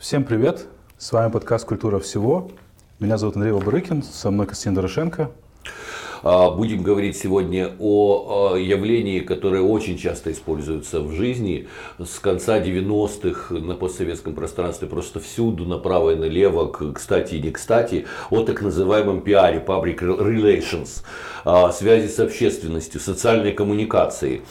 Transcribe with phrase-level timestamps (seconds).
[0.00, 0.66] Всем привет!
[0.96, 2.50] С вами подкаст «Культура всего».
[3.00, 5.30] Меня зовут Андрей Лобарыкин, со мной Константин Дорошенко.
[6.22, 11.68] А, будем говорить сегодня о явлении, которое очень часто используется в жизни
[11.98, 18.06] с конца 90-х на постсоветском пространстве просто всюду, направо и налево, кстати и не кстати,
[18.30, 21.02] о так называемом пиаре, public relations,
[21.44, 24.42] а, связи с общественностью, социальной коммуникации.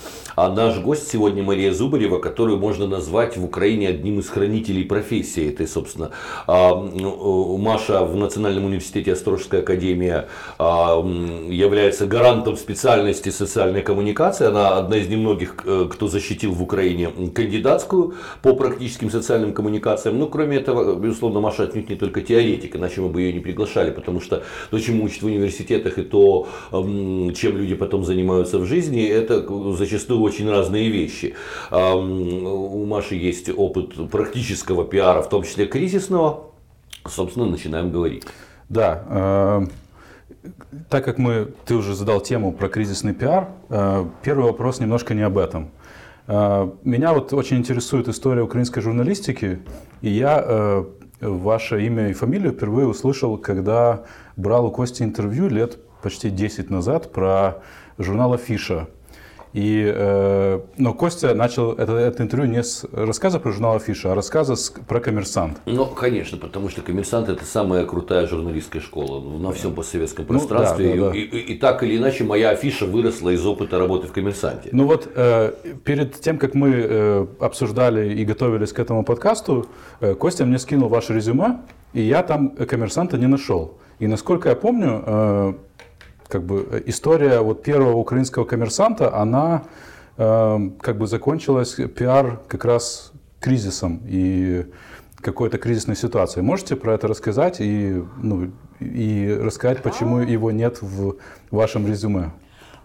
[0.41, 5.49] А наш гость сегодня Мария Зубарева, которую можно назвать в Украине одним из хранителей профессии.
[5.49, 6.11] Это, собственно,
[6.47, 14.47] а, ну, Маша в Национальном университете Острожская академия является гарантом специальности социальной коммуникации.
[14.47, 20.17] Она одна из немногих, э, кто защитил в Украине кандидатскую по практическим социальным коммуникациям.
[20.17, 23.91] Но кроме этого, безусловно, Маша отнюдь не только теоретик, иначе мы бы ее не приглашали,
[23.91, 29.05] потому что то, чему учат в университетах и то, чем люди потом занимаются в жизни,
[29.05, 29.45] это
[29.75, 31.35] зачастую очень разные вещи.
[31.71, 36.51] У Маши есть опыт практического пиара, в том числе кризисного.
[37.05, 38.23] Собственно, начинаем говорить.
[38.69, 39.67] Да,
[40.89, 45.21] так как мы, ты уже задал тему про кризисный пиар, э, первый вопрос немножко не
[45.21, 45.69] об этом.
[46.27, 49.59] Э, меня вот очень интересует история украинской журналистики,
[50.01, 50.85] и я э,
[51.21, 54.05] ваше имя и фамилию впервые услышал, когда
[54.37, 57.61] брал у Кости интервью лет почти 10 назад про
[57.97, 58.87] журнал «Афиша».
[59.53, 64.15] И, э, но Костя начал это, это интервью не с рассказа про журнал Афиша, а
[64.15, 65.59] рассказа с, про коммерсант.
[65.65, 70.93] Ну, конечно, потому что коммерсант это самая крутая журналистская школа на всем постсоветском пространстве.
[70.93, 71.17] Ну, да, да, да.
[71.17, 74.69] И, и, и так или иначе моя афиша выросла из опыта работы в коммерсанте.
[74.71, 79.65] Ну вот э, перед тем, как мы э, обсуждали и готовились к этому подкасту,
[79.99, 81.61] э, Костя мне скинул ваше резюме,
[81.93, 83.79] и я там коммерсанта не нашел.
[83.97, 85.53] И насколько я помню, э,
[86.29, 89.63] как бы э, история вот первого украинского коммерсанта, она
[90.17, 94.65] э, как бы закончилась пиар как раз кризисом и
[95.17, 96.45] какой-то кризисной ситуацией.
[96.45, 101.15] Можете про это рассказать и, ну, и рассказать, почему его нет в
[101.51, 102.31] вашем резюме?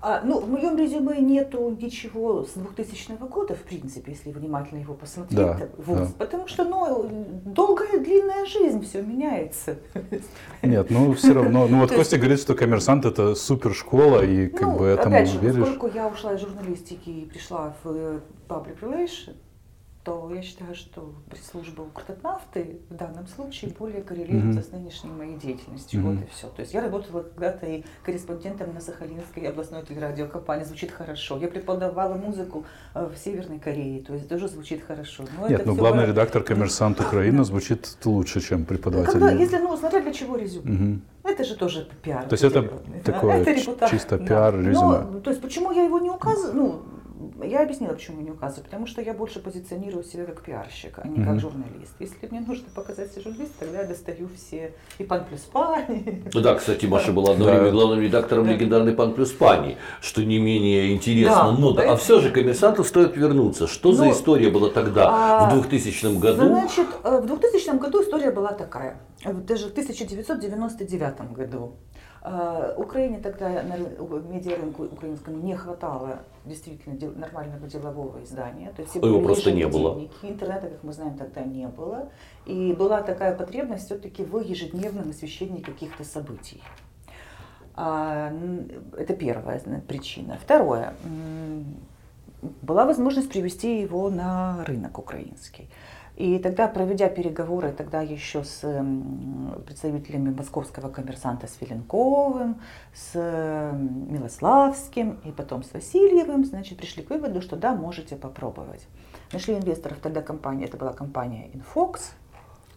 [0.06, 4.92] А, ну, в моем резюме нету ничего с 2000 года, в принципе, если внимательно его
[4.92, 5.38] посмотреть.
[5.38, 6.08] Да, вот, да.
[6.18, 7.08] Потому что, ну,
[7.46, 9.78] долгая, длинная жизнь, все меняется.
[10.62, 11.66] Нет, ну, все равно.
[11.66, 15.30] Ну, вот Костя говорит, что коммерсант это супер школа, и как ну, бы этому опять
[15.30, 15.68] же, веришь.
[15.68, 19.36] поскольку я ушла из журналистики и пришла в э, public relations,
[20.04, 24.68] то я считаю, что пресс-служба Укртатнафты в данном случае более коррелируется mm-hmm.
[24.68, 26.00] с нынешней моей деятельностью.
[26.00, 26.14] Mm-hmm.
[26.16, 26.46] Вот и все.
[26.48, 30.64] То есть я работала когда-то и корреспондентом на Сахалинской областной телерадиокомпании.
[30.64, 31.38] Звучит хорошо.
[31.38, 34.02] Я преподавала музыку э, в Северной Корее.
[34.02, 35.24] То есть тоже звучит хорошо.
[35.40, 36.10] Но Нет, ну главный было...
[36.10, 39.12] редактор «Коммерсант Украины» звучит лучше, чем преподаватель.
[39.12, 40.70] Когда, если, ну, смотря для чего резюме.
[40.70, 41.00] Mm-hmm.
[41.24, 42.26] Это же тоже пиар.
[42.26, 42.70] То есть это
[43.02, 44.68] такое это чисто пиар да.
[44.68, 44.98] резюме.
[45.10, 46.54] Но, то есть почему я его не указываю?
[46.54, 46.82] Ну,
[47.42, 51.18] я объяснила, почему не указываю, потому что я больше позиционирую себя как пиарщик, а не
[51.18, 51.24] mm-hmm.
[51.24, 51.94] как журналист.
[51.98, 56.24] Если мне нужно показать себя журналист, тогда я достаю все и Пан плюс Пани.
[56.32, 60.38] Ну да, кстати, Маша была одно время главным редактором легендарной Пан плюс Пани, что не
[60.38, 61.34] менее интересно.
[61.34, 63.66] Да, Но, да, а все же коммерсанту стоит вернуться.
[63.66, 66.46] Что Но, за история была тогда, а, в 2000 году?
[66.46, 69.00] Значит, э, в 2000 году история была такая.
[69.24, 71.76] Даже в 1999 году
[72.24, 78.72] Украине тогда на медиарынку украинскому не хватало действительно дел, нормального делового издания.
[78.74, 80.08] То есть его просто не было.
[80.22, 82.08] Интернета, как мы знаем, тогда не было.
[82.46, 86.62] И была такая потребность все-таки в ежедневном освещении каких-то событий.
[87.74, 88.32] А,
[88.96, 90.38] это первая причина.
[90.42, 90.94] Второе.
[92.62, 95.68] Была возможность привести его на рынок украинский.
[96.16, 98.60] И тогда, проведя переговоры тогда еще с
[99.66, 102.60] представителями московского коммерсанта с Филинковым,
[102.94, 103.14] с
[103.74, 108.86] Милославским и потом с Васильевым, значит, пришли к выводу, что да, можете попробовать.
[109.32, 112.12] Нашли инвесторов тогда компания, это была компания Infox,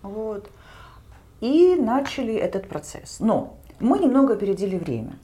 [0.02, 0.50] вот,
[1.40, 3.20] и начали этот процесс.
[3.20, 5.20] Но мы немного опередили время.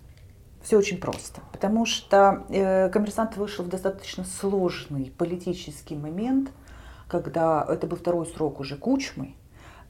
[0.62, 6.52] Все очень просто, потому что э, коммерсант вышел в достаточно сложный политический момент–
[7.08, 9.36] когда это был второй срок уже Кучмы,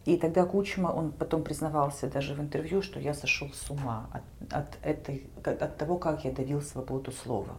[0.05, 4.53] и тогда Кучма, он потом признавался даже в интервью, что я сошел с ума от,
[4.53, 7.55] от, этой, от того, как я давил свободу слова.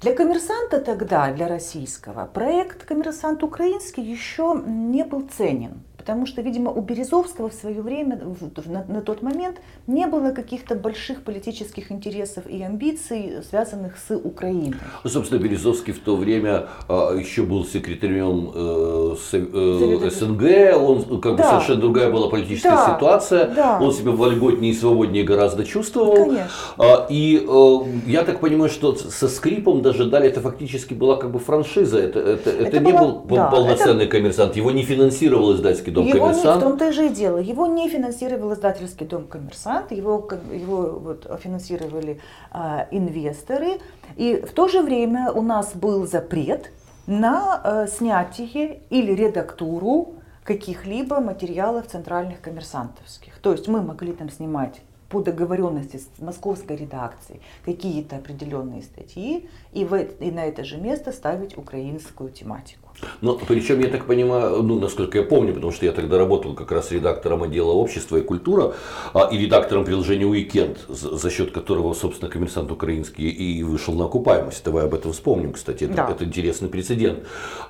[0.00, 6.70] Для коммерсанта тогда, для российского, проект «Коммерсант украинский» еще не был ценен потому что, видимо,
[6.70, 8.18] у Березовского в свое время,
[8.64, 9.56] на, на тот момент,
[9.86, 14.76] не было каких-то больших политических интересов и амбиций, связанных с Украиной.
[15.04, 21.20] Ну, собственно, Березовский в то время а, еще был секретарем э, с, э, СНГ, он
[21.20, 21.42] как да.
[21.42, 22.94] бы совершенно другая была политическая да.
[22.96, 23.78] ситуация, да.
[23.78, 26.24] он себя вольготнее и свободнее гораздо чувствовал.
[26.24, 26.48] Конечно.
[26.78, 31.32] А, и э, я так понимаю, что со скрипом даже дали, это фактически была как
[31.32, 34.12] бы франшиза, это, это, это, это не была, был да, полноценный это...
[34.12, 36.44] коммерсант, его не финансировал издательский дом его коммерсант.
[36.56, 37.38] Не, в том-то же и дело.
[37.38, 43.80] Его не финансировал издательский дом коммерсант, его, его вот, финансировали а, инвесторы.
[44.16, 46.72] И в то же время у нас был запрет
[47.06, 50.14] на а, снятие или редактуру
[50.44, 53.38] каких-либо материалов центральных коммерсантовских.
[53.38, 59.84] То есть мы могли там снимать по договоренности с московской редакцией какие-то определенные статьи и,
[59.84, 62.87] в, и на это же место ставить украинскую тематику.
[63.20, 66.72] Ну, причем, я так понимаю, ну, насколько я помню, потому что я тогда работал как
[66.72, 68.74] раз редактором отдела общества и культура
[69.14, 74.06] а, и редактором приложения Уикенд, за, за счет которого, собственно, коммерсант украинский и вышел на
[74.06, 74.64] окупаемость.
[74.64, 76.10] Давай об этом вспомним, кстати, это, да.
[76.10, 77.20] это интересный прецедент.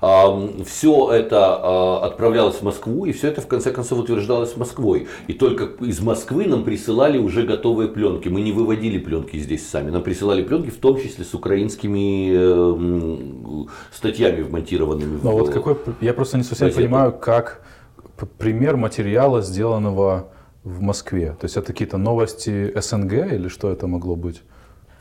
[0.00, 5.08] А, все это а, отправлялось в Москву, и все это в конце концов утверждалось Москвой.
[5.26, 8.28] И только из Москвы нам присылали уже готовые пленки.
[8.28, 13.66] Мы не выводили пленки здесь сами, нам присылали пленки, в том числе с украинскими э,
[13.92, 17.60] статьями вмонтированными но вот какой, я просто не совсем понимаю, как
[18.38, 20.28] пример материала, сделанного
[20.64, 21.36] в Москве.
[21.40, 24.42] То есть это какие-то новости СНГ или что это могло быть?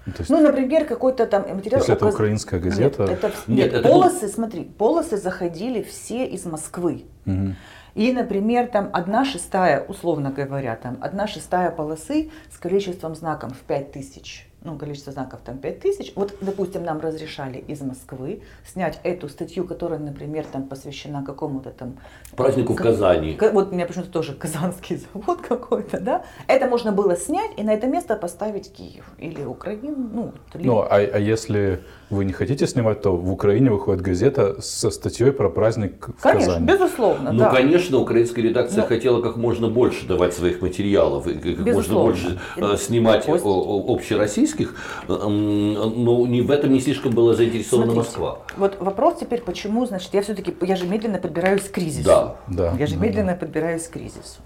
[0.05, 1.81] Ну, есть, ну например, какой-то там материал...
[1.81, 3.03] Если это украинская газета...
[3.03, 4.33] Нет, это, нет, нет это полосы, был...
[4.33, 7.03] смотри, полосы заходили все из Москвы.
[7.25, 7.55] Угу.
[7.95, 13.63] И, например, там одна шестая, условно говоря, там одна шестая полосы с количеством знаков в
[13.63, 16.13] 5000 ну, количество знаков там 5000.
[16.15, 21.97] Вот, допустим, нам разрешали из Москвы снять эту статью, которая, например, там посвящена какому-то там...
[22.35, 23.37] Празднику как, в Казани.
[23.53, 26.23] Вот у меня почему-то тоже казанский завод какой-то, да?
[26.47, 30.09] Это можно было снять и на это место поставить Киев или Украину.
[30.13, 31.79] Ну, ну а, а если
[32.09, 36.53] вы не хотите снимать, то в Украине выходит газета со статьей про праздник в конечно,
[36.53, 36.65] Казани.
[36.65, 37.51] безусловно, Ну, да.
[37.51, 38.87] конечно, украинская редакция Но...
[38.87, 41.71] хотела как можно больше давать своих материалов, и как безусловно.
[41.73, 43.43] можно больше э, снимать Кость...
[43.45, 44.75] общероссийских,
[45.07, 48.39] но не в этом не слишком была заинтересована Смотрите, Москва.
[48.57, 52.07] Вот вопрос теперь, почему, значит, я все-таки, я же медленно подбираюсь к кризису.
[52.07, 52.35] Да.
[52.47, 52.73] да.
[52.77, 53.37] Я же да, медленно да.
[53.37, 54.39] подбираюсь к кризису.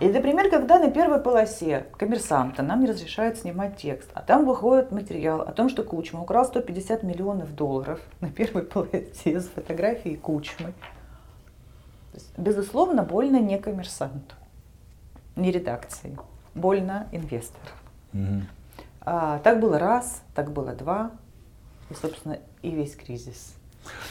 [0.00, 4.92] И, например, когда на первой полосе коммерсанта нам не разрешают снимать текст, а там выходит
[4.92, 10.72] материал о том, что Кучма украл 150 миллионов долларов на первой полосе с фотографией Кучмы.
[12.14, 14.34] Есть, безусловно, больно не коммерсанту,
[15.36, 16.18] не редакции,
[16.54, 17.72] больно инвестору.
[18.12, 18.42] Угу.
[19.02, 21.12] А, так было раз, так было два,
[21.90, 23.54] и, собственно, и весь кризис.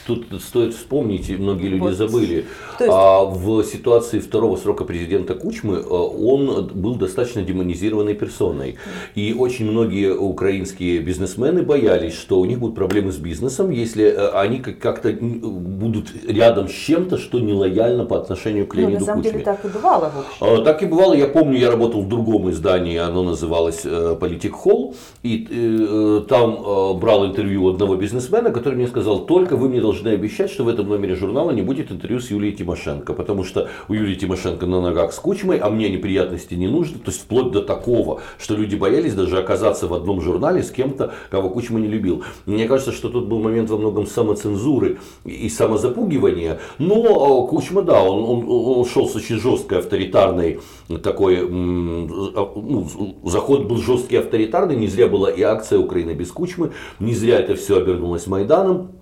[0.08, 2.46] Тут стоит вспомнить, многие люди забыли,
[2.80, 2.90] есть...
[2.90, 8.78] а, в ситуации второго срока президента Кучмы а, он был достаточно демонизированной персоной.
[9.16, 14.40] И очень многие украинские бизнесмены боялись, что у них будут проблемы с бизнесом, если а,
[14.40, 19.24] они как-то будут рядом с чем-то, что нелояльно по отношению к Леониду ну, на самом
[19.24, 19.32] Кучме.
[19.34, 20.12] деле так и бывало.
[20.40, 21.16] В Так и бывало.
[21.16, 26.54] Я помню, я работал в другом издании, оно называлось э, Политик Холл, и э, там
[26.54, 30.68] э, брал интервью одного бизнесмена, который мне сказал, только вы мне должны обещать, что в
[30.68, 34.82] этом номере журнала не будет интервью с Юлией Тимошенко, потому что у Юлии Тимошенко на
[34.82, 38.76] ногах с Кучмой, а мне неприятности не нужны, то есть вплоть до такого, что люди
[38.76, 42.24] боялись даже оказаться в одном журнале с кем-то, кого Кучма не любил.
[42.46, 48.02] Мне кажется, что тут был момент во многом самоцензуры и самозапугивания, но э, Кучма, да,
[48.04, 50.60] он, он, он шел с очень жесткой авторитарной
[51.04, 52.88] такой, а, ну,
[53.26, 57.56] заход был жесткий авторитарный, не зря была и акция Украины без Кучмы, не зря это
[57.56, 58.97] все обернулось Майданом.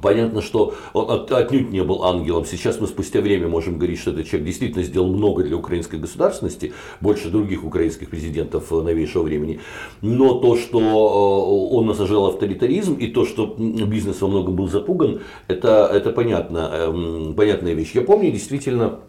[0.00, 2.44] Понятно, что он отнюдь не был ангелом.
[2.44, 6.72] Сейчас мы спустя время можем говорить, что этот человек действительно сделал много для украинской государственности,
[7.00, 9.60] больше других украинских президентов новейшего времени.
[10.00, 15.22] Но то, что э, он насажал авторитаризм и то, что бизнес во многом был запуган,
[15.48, 17.92] это, это понятно, эм, понятная вещь.
[17.94, 19.00] Я помню действительно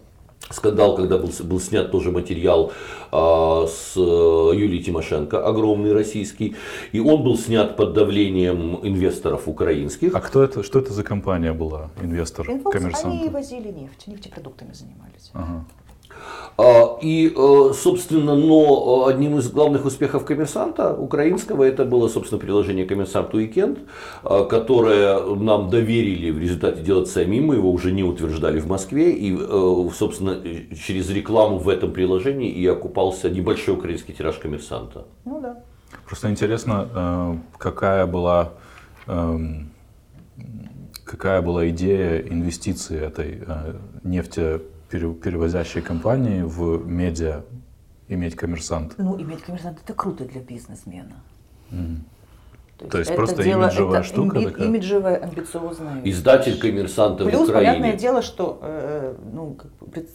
[0.50, 2.72] скандал, когда был, был снят тоже материал
[3.12, 6.56] а, с э, Юлией Тимошенко, огромный российский,
[6.92, 10.16] и он был снят под давлением инвесторов украинских.
[10.16, 13.22] А кто это, что это за компания была, инвестор, коммерсант?
[13.22, 15.32] Они возили нефть, нефтепродуктами занимались.
[15.34, 15.66] Ага.
[16.58, 22.86] А, и, э, собственно, но одним из главных успехов коммерсанта украинского это было, собственно, приложение
[22.86, 23.80] коммерсант Уикенд,
[24.24, 29.12] а, которое нам доверили в результате делать самим, мы его уже не утверждали в Москве,
[29.12, 30.38] и, э, собственно,
[30.76, 35.06] через рекламу в этом приложении и окупался небольшой украинский тираж коммерсанта.
[35.26, 35.64] Ну да.
[36.06, 38.52] Просто интересно, э, какая была
[39.08, 39.72] эм,
[41.06, 43.42] какая была идея инвестиции этой
[44.04, 47.44] нефти перевозящие компании в медиа
[48.08, 48.96] иметь коммерсант?
[48.98, 51.24] Ну, иметь коммерсант это круто для бизнесмена.
[51.72, 51.98] Mm.
[52.78, 54.68] То есть, То есть просто дело, имиджевая это штука ими, такая?
[54.68, 56.02] Имиджевая, амбициозная.
[56.04, 57.74] Издатель коммерсанта Плюс, в Украине.
[57.74, 59.58] понятное дело, что э, ну,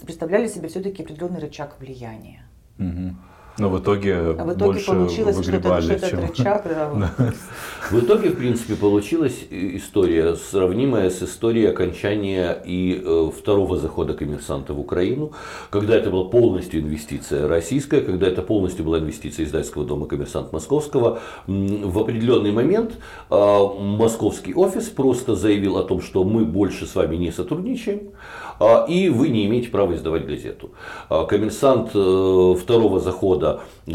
[0.05, 2.43] представляли себе все-таки определенный рычаг влияния.
[2.79, 3.17] Угу.
[3.59, 6.21] Но в итоге, а в итоге больше получилось выгребали, что-то, что чем...
[6.21, 6.67] рычаг.
[7.17, 7.33] Да.
[7.91, 14.75] В итоге, в принципе, получилась история, сравнимая с историей окончания и э, второго захода коммерсанта
[14.75, 15.33] в Украину,
[15.71, 21.21] когда это была полностью инвестиция российская, когда это полностью была инвестиция издательского дома «Коммерсант Московского».
[21.47, 22.95] В определенный момент
[23.31, 28.11] э, московский офис просто заявил о том, что мы больше с вами не сотрудничаем,
[28.59, 30.73] э, и вы не имеете права издавать газету.
[31.09, 33.46] Э, коммерсант э, второго захода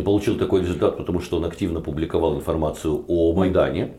[0.01, 3.93] получил такой результат, потому что он активно публиковал информацию о Майдане.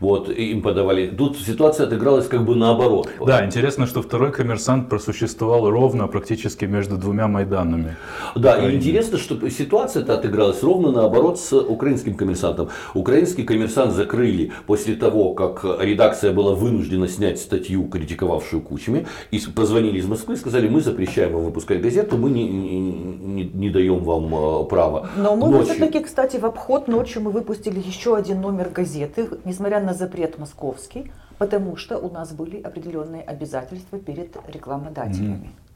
[0.00, 1.08] Вот, им подавали.
[1.08, 3.08] Тут ситуация отыгралась как бы наоборот.
[3.24, 7.96] Да, интересно, что второй коммерсант просуществовал ровно практически между двумя Майданами.
[8.36, 12.68] Да, и интересно, что ситуация-то отыгралась ровно наоборот с украинским коммерсантом.
[12.94, 19.98] Украинский коммерсант закрыли после того, как редакция была вынуждена снять статью, критиковавшую Кучми, и позвонили
[19.98, 24.34] из Москвы и сказали, мы запрещаем вам выпускать газету, мы не, не, не даем вам
[24.34, 25.10] э, права.
[25.16, 29.87] Но мы все-таки, кстати, в обход ночью мы выпустили еще один номер газеты, несмотря на
[29.94, 35.46] запрет московский, потому что у нас были определенные обязательства перед рекламодателями.
[35.46, 35.67] Mm-hmm.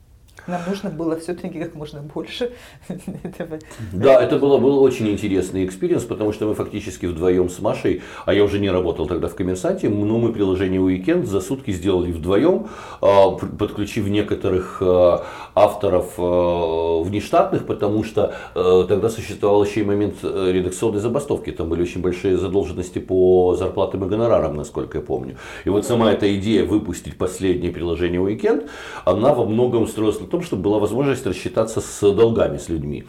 [0.46, 2.52] Нам нужно было все-таки как можно больше
[3.22, 3.58] этого.
[3.92, 8.34] Да, это было, был очень интересный experience, потому что мы фактически вдвоем с Машей, а
[8.34, 12.66] я уже не работал тогда в коммерсанте, но мы приложение Уикенд за сутки сделали вдвоем,
[13.00, 20.50] а, подключив некоторых а, авторов а, внештатных, потому что тогда существовал еще и момент э,
[20.52, 21.50] редакционной забастовки.
[21.50, 25.36] Там были очень большие задолженности по зарплатам и гонорарам, насколько я помню.
[25.64, 28.68] И вот сама эта идея выпустить последнее приложение Уикенд,
[29.04, 33.04] она во многом строилась том, чтобы была возможность рассчитаться с долгами, с людьми.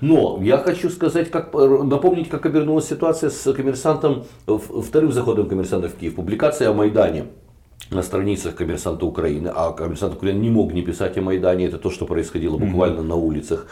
[0.00, 5.94] Но я хочу сказать, как, напомнить, как обернулась ситуация с коммерсантом, вторым заходом коммерсанта в
[5.94, 6.16] Киев.
[6.16, 7.26] Публикация о Майдане
[7.90, 11.90] на страницах коммерсанта Украины, а коммерсант Украины не мог не писать о Майдане, это то,
[11.90, 13.08] что происходило буквально mm-hmm.
[13.08, 13.66] на улицах.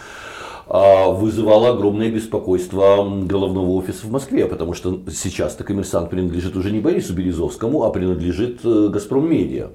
[0.68, 6.80] А, вызывало огромное беспокойство головного офиса в Москве, потому что сейчас-то коммерсант принадлежит уже не
[6.80, 9.70] Борису Березовскому, а принадлежит э, Газпром Медиа.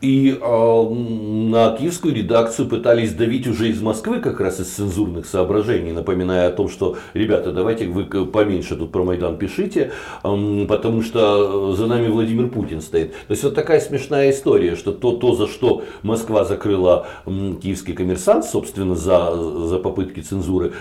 [0.00, 5.92] И э, на киевскую редакцию пытались давить уже из Москвы, как раз из цензурных соображений,
[5.92, 9.92] напоминая о том, что, ребята, давайте вы поменьше тут про Майдан пишите,
[10.22, 13.12] э, потому что за нами Владимир Путин стоит.
[13.12, 17.94] То есть вот такая смешная история, что то, то за что Москва закрыла э, киевский
[17.94, 20.72] коммерсант, собственно, за, за попытки попытки цензуры.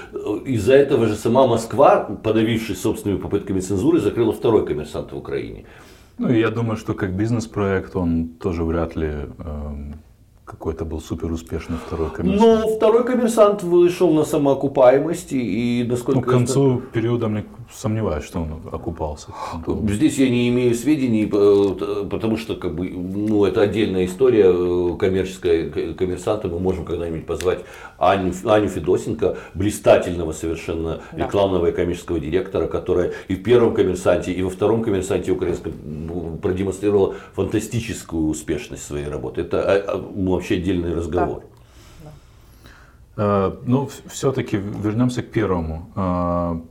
[0.45, 5.65] Из-за этого же сама Москва, подавившись собственными попытками цензуры, закрыла второй коммерсант в Украине.
[6.17, 9.93] Ну, я думаю, что как бизнес-проект он тоже вряд ли э,
[10.45, 12.65] какой-то был супер успешный второй коммерсант.
[12.65, 16.19] Ну, второй коммерсант вышел на самоокупаемости и насколько...
[16.19, 16.87] Ну, к концу это...
[16.93, 19.29] периода, мне сомневаюсь, что он окупался.
[19.87, 24.97] Здесь я не имею сведений, э, потому что как бы, ну, это отдельная история э,
[24.97, 26.47] коммерческая коммерсанта.
[26.49, 27.61] Мы можем когда-нибудь позвать
[28.11, 31.25] Аню, Аню Федосенко, блистательного совершенно да.
[31.25, 36.37] рекламного и коммерческого директора, которая и в первом коммерсанте, и во втором коммерсанте украинском ну,
[36.37, 39.41] продемонстрировала фантастическую успешность своей работы.
[39.41, 41.43] Это а, а, вообще отдельный разговор.
[42.03, 42.09] Да.
[43.15, 43.53] Да.
[43.65, 45.91] Ну, все-таки вернемся к первому.
[45.95, 46.61] А,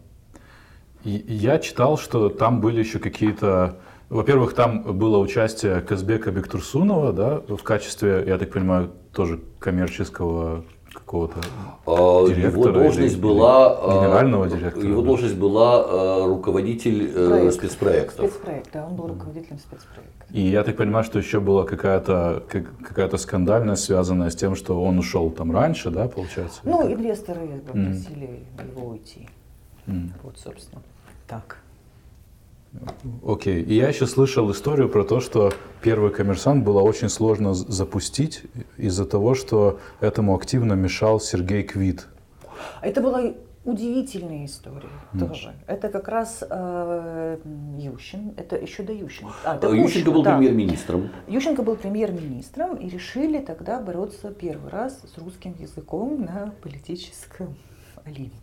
[1.04, 3.78] я читал, что там были еще какие-то...
[4.08, 11.40] Во-первых, там было участие Казбека Бектурсунова, да, в качестве, я так понимаю, тоже коммерческого какого-то
[11.86, 14.86] а, директора его должность или, была или генерального директора.
[14.86, 17.54] Его должность была руководитель Проект.
[17.54, 18.30] спецпроектов.
[18.30, 20.26] Спецпроект, да, он был руководителем спецпроекта.
[20.30, 24.98] И я так понимаю, что еще была какая-то какая-то скандальность, связанная с тем, что он
[24.98, 26.60] ушел там раньше, да, получается?
[26.64, 28.70] Ну, инвесторы попросили mm.
[28.70, 29.28] его уйти.
[29.86, 30.10] Mm.
[30.22, 30.82] Вот, собственно,
[31.28, 31.58] так.
[33.26, 33.62] Окей.
[33.62, 33.64] Okay.
[33.64, 35.52] И я еще слышал историю про то, что
[35.82, 38.42] первый коммерсант было очень сложно запустить
[38.76, 42.08] из-за того, что этому активно мешал Сергей Квит.
[42.80, 43.32] Это была
[43.64, 45.18] удивительная история mm.
[45.18, 45.54] тоже.
[45.66, 47.38] Это как раз э,
[47.78, 49.34] Ющин, это еще до Ющенко.
[49.44, 50.36] А, это Ющенко был да.
[50.36, 51.10] премьер-министром.
[51.28, 57.56] Ющенко был премьер-министром и решили тогда бороться первый раз с русским языком на политическом
[58.04, 58.41] Олимпе.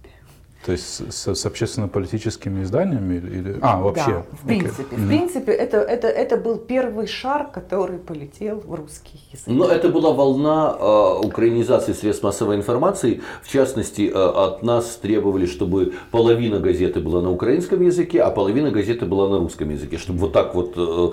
[0.65, 4.11] То есть с, с общественно-политическими изданиями или а вообще?
[4.11, 4.97] Да, в принципе, okay.
[4.97, 9.47] в принципе это это это был первый шар, который полетел в русский язык.
[9.47, 13.21] Но это была волна э, украинизации средств массовой информации.
[13.41, 18.69] В частности, э, от нас требовали, чтобы половина газеты была на украинском языке, а половина
[18.69, 21.11] газеты была на русском языке, чтобы вот так вот э,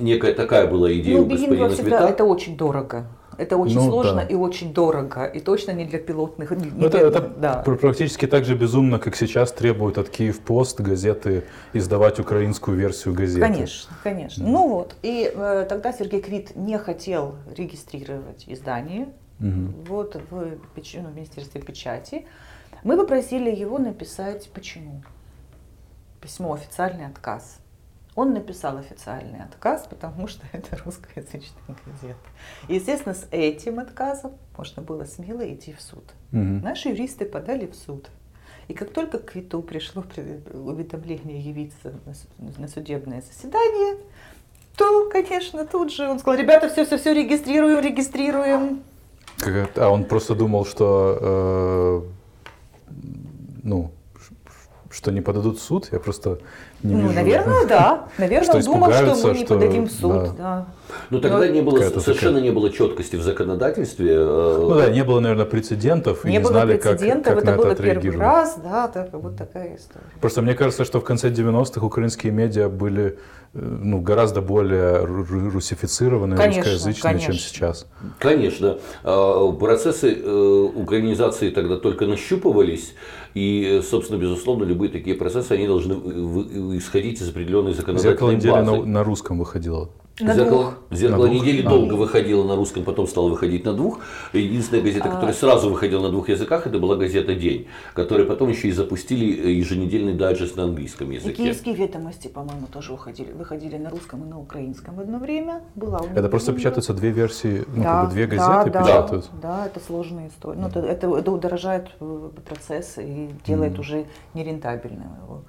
[0.00, 3.04] некая такая была идея ну, у господина всегда это очень дорого.
[3.40, 4.22] Это очень ну, сложно да.
[4.22, 6.50] и очень дорого, и точно не для пилотных.
[6.50, 7.62] Не это, для, это да.
[7.62, 13.40] практически так же безумно, как сейчас требуют от Киев Пост газеты издавать украинскую версию газеты.
[13.40, 14.42] Конечно, конечно.
[14.42, 14.46] Mm.
[14.46, 19.08] Ну вот, и э, тогда Сергей Квит не хотел регистрировать издание
[19.40, 19.72] угу.
[19.86, 22.26] вот в, ну, в Министерстве печати.
[22.84, 25.02] Мы попросили его написать почему.
[26.20, 27.59] Письмо официальный отказ.
[28.16, 32.18] Он написал официальный отказ, потому что это русскоязычная газета.
[32.68, 36.04] И, естественно, с этим отказом можно было смело идти в суд.
[36.32, 36.60] Угу.
[36.62, 38.10] Наши юристы подали в суд.
[38.68, 40.04] И как только к Квиту пришло
[40.52, 41.92] уведомление явиться
[42.56, 43.96] на судебное заседание,
[44.76, 48.82] то, конечно, тут же он сказал, ребята, все, все, все, регистрируем, регистрируем.
[49.76, 52.06] А он просто думал, что,
[52.88, 52.92] э,
[53.64, 53.90] ну,
[54.90, 55.88] что не подадут в суд?
[55.92, 56.38] Я просто
[56.82, 57.14] не ну, вижу.
[57.14, 58.04] наверное, да.
[58.18, 60.12] Наверное, Что он думал, что мы не что- подадим в суд.
[60.12, 60.32] да.
[60.38, 60.66] Да.
[61.10, 64.12] Но тогда Но не было, совершенно такая- не было четкости в законодательстве.
[64.14, 67.44] э, Ну да, не было, наверное, прецедентов, и Не не было знали, как, прецедентов, как
[67.44, 68.20] на это это было первый отреагировать.
[68.20, 70.04] раз, да, так, вот такая история.
[70.20, 73.18] Просто мне кажется, что в конце 90-х украинские медиа были
[73.52, 77.34] э, ну, гораздо более ру- ру- русифицированные, Конечно, русскоязычные, чем конечно.
[77.34, 77.86] сейчас.
[78.20, 82.94] Конечно, э, процессы э, украинизации тогда только нащупывались,
[83.34, 85.94] и, собственно, безусловно, любые такие процессы, они должны
[86.78, 88.70] исходить из определенной Зеркало законодательной недели базы.
[88.70, 89.90] на, на русском выходило.
[90.18, 90.98] На Зеркало, двух.
[90.98, 91.42] зеркало На двух?
[91.42, 91.68] недели А.
[91.70, 94.00] долго выходило на русском, потом стало выходить на двух.
[94.34, 95.12] Единственная газета, А.
[95.12, 99.26] которая сразу выходила на двух языках, это была газета «День», которая потом еще и запустили
[99.46, 101.36] э, еженедельный дайджест на английском И языке.
[101.42, 105.62] киевские ведомости, по-моему, тоже выходили, выходили на русском и на украинском в одно время.
[105.74, 109.30] Была Это просто печатаются две версии, ну, да, как бы две да, газеты да, печатают.
[109.40, 110.60] Да, это сложная история.
[110.60, 115.42] Ну, это, это, это удорожает э, процесс и делает уже нерентабельным его.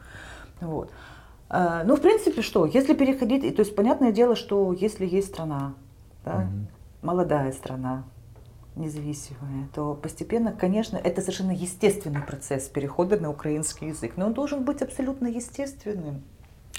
[0.62, 0.92] Вот.
[1.54, 5.74] А, Ну, в принципе, что, если переходить, то есть, понятное дело, что если есть страна,
[6.24, 6.48] да,
[7.02, 8.06] молодая страна,
[8.78, 14.64] независимая, то постепенно, конечно, это совершенно естественный процесс перехода на украинский язык, но он должен
[14.64, 16.24] быть абсолютно естественным.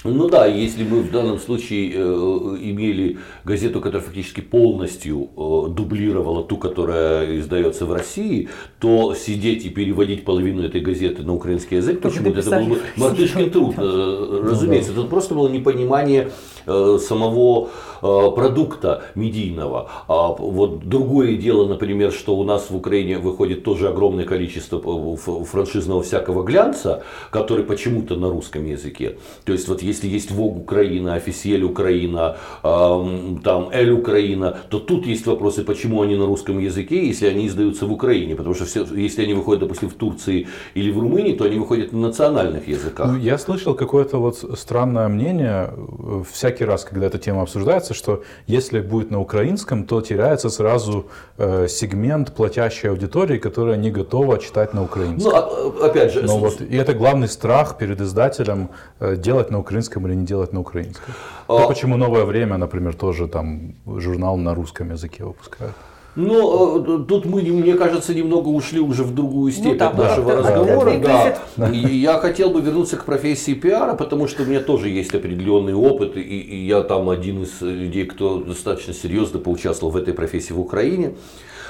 [0.03, 6.43] Ну да, если мы в данном случае э, имели газету, которая фактически полностью э, дублировала
[6.43, 12.01] ту, которая издается в России, то сидеть и переводить половину этой газеты на украинский язык,
[12.01, 14.91] почему-то это был бы мартышкин труд, э, разумеется.
[14.91, 16.29] Это просто было непонимание э,
[16.65, 17.69] самого
[18.01, 19.89] э, продукта медийного.
[20.07, 25.43] А вот другое дело, например, что у нас в Украине выходит тоже огромное количество э,
[25.45, 29.17] франшизного всякого глянца, который почему-то на русском языке.
[29.45, 35.05] То есть вот если есть Вог Украина, Официель Украина, эм, там Эль Украина, то тут
[35.05, 38.35] есть вопросы, почему они на русском языке, если они издаются в Украине.
[38.35, 41.93] Потому что все, если они выходят, допустим, в Турции или в Румынии, то они выходят
[41.93, 43.07] на национальных языках.
[43.07, 46.23] Ну, я слышал какое-то вот странное мнение э,
[46.53, 51.05] всякий раз, когда эта тема обсуждается, что если будет на украинском, то теряется сразу
[51.37, 55.33] э, сегмент платящей аудитории, которая не готова читать на Ну, украинском.
[55.35, 60.07] а- опять же, Но вот, и это главный страх перед издателем э, делать на украинском
[60.07, 61.13] или не делать на украинском.
[61.47, 65.71] А- Вот почему новое время, например, тоже там журнал на русском языке выпускает.
[66.15, 70.31] Ну, э, тут мы, мне кажется, немного ушли уже в другую степень да, от нашего
[70.31, 70.99] да, разговора.
[70.99, 71.69] да, Да.
[71.69, 75.73] И я хотел бы вернуться к профессии пиара, потому что у меня тоже есть определенный
[75.73, 80.53] опыт, и, и я там один из людей, кто достаточно серьезно поучаствовал в этой профессии
[80.53, 81.15] в Украине.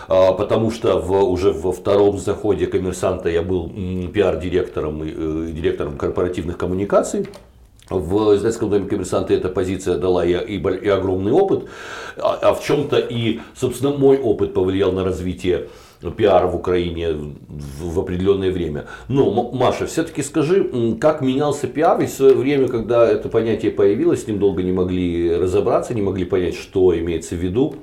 [0.08, 3.69] А, Потому что в, уже во втором заходе коммерсанта я был
[4.13, 7.27] пиар-директором и э, директором корпоративных коммуникаций.
[7.89, 11.65] В издательском доме коммерсанта эта позиция дала и, и, и огромный опыт,
[12.17, 15.67] а, а в чем-то и, собственно, мой опыт повлиял на развитие
[16.12, 18.86] пиара в Украине в, в определенное время.
[19.08, 22.00] Но, Маша, все-таки скажи, как менялся пиар?
[22.00, 26.02] Ведь в свое время, когда это понятие появилось, с ним долго не могли разобраться, не
[26.02, 27.76] могли понять, что имеется в виду.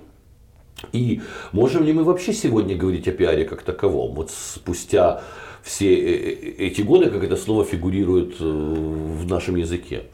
[0.92, 1.20] И
[1.52, 4.14] можем ли мы вообще сегодня говорить о пиаре как таковом?
[4.14, 5.22] Вот спустя
[5.62, 10.04] все э- э- эти годы, как это слово фигурирует э, в нашем языке.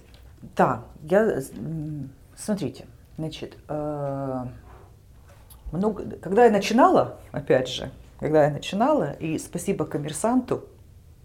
[0.56, 1.40] Да, я,
[2.36, 2.86] смотрите,
[3.18, 3.56] значит,
[5.72, 10.64] много, когда я начинала, опять же, когда я начинала, и спасибо коммерсанту,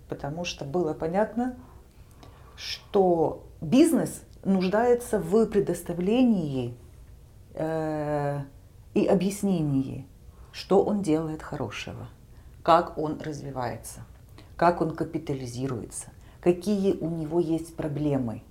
[0.10, 1.56] потому что было понятно,
[2.56, 6.74] что бизнес нуждается в предоставлении
[7.56, 10.08] и объяснении,
[10.52, 12.08] что он делает хорошего,
[12.64, 14.02] как он развивается,
[14.62, 18.44] как он капитализируется, какие у него есть проблемы.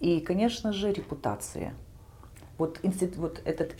[0.00, 1.74] И, конечно же, репутация.
[2.58, 3.76] Вот, институт, вот этот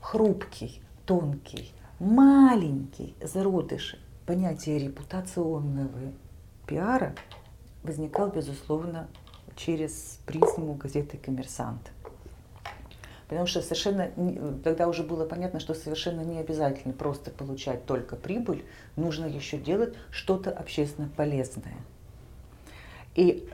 [0.00, 6.14] хрупкий, тонкий, маленький зародыш понятия репутационного
[6.66, 7.14] пиара
[7.82, 9.08] возникал, безусловно,
[9.56, 11.92] через призму газеты «Коммерсант».
[13.28, 14.10] Потому что совершенно
[14.62, 19.94] тогда уже было понятно, что совершенно не обязательно просто получать только прибыль, нужно еще делать
[20.10, 21.76] что-то общественно полезное.
[23.16, 23.48] И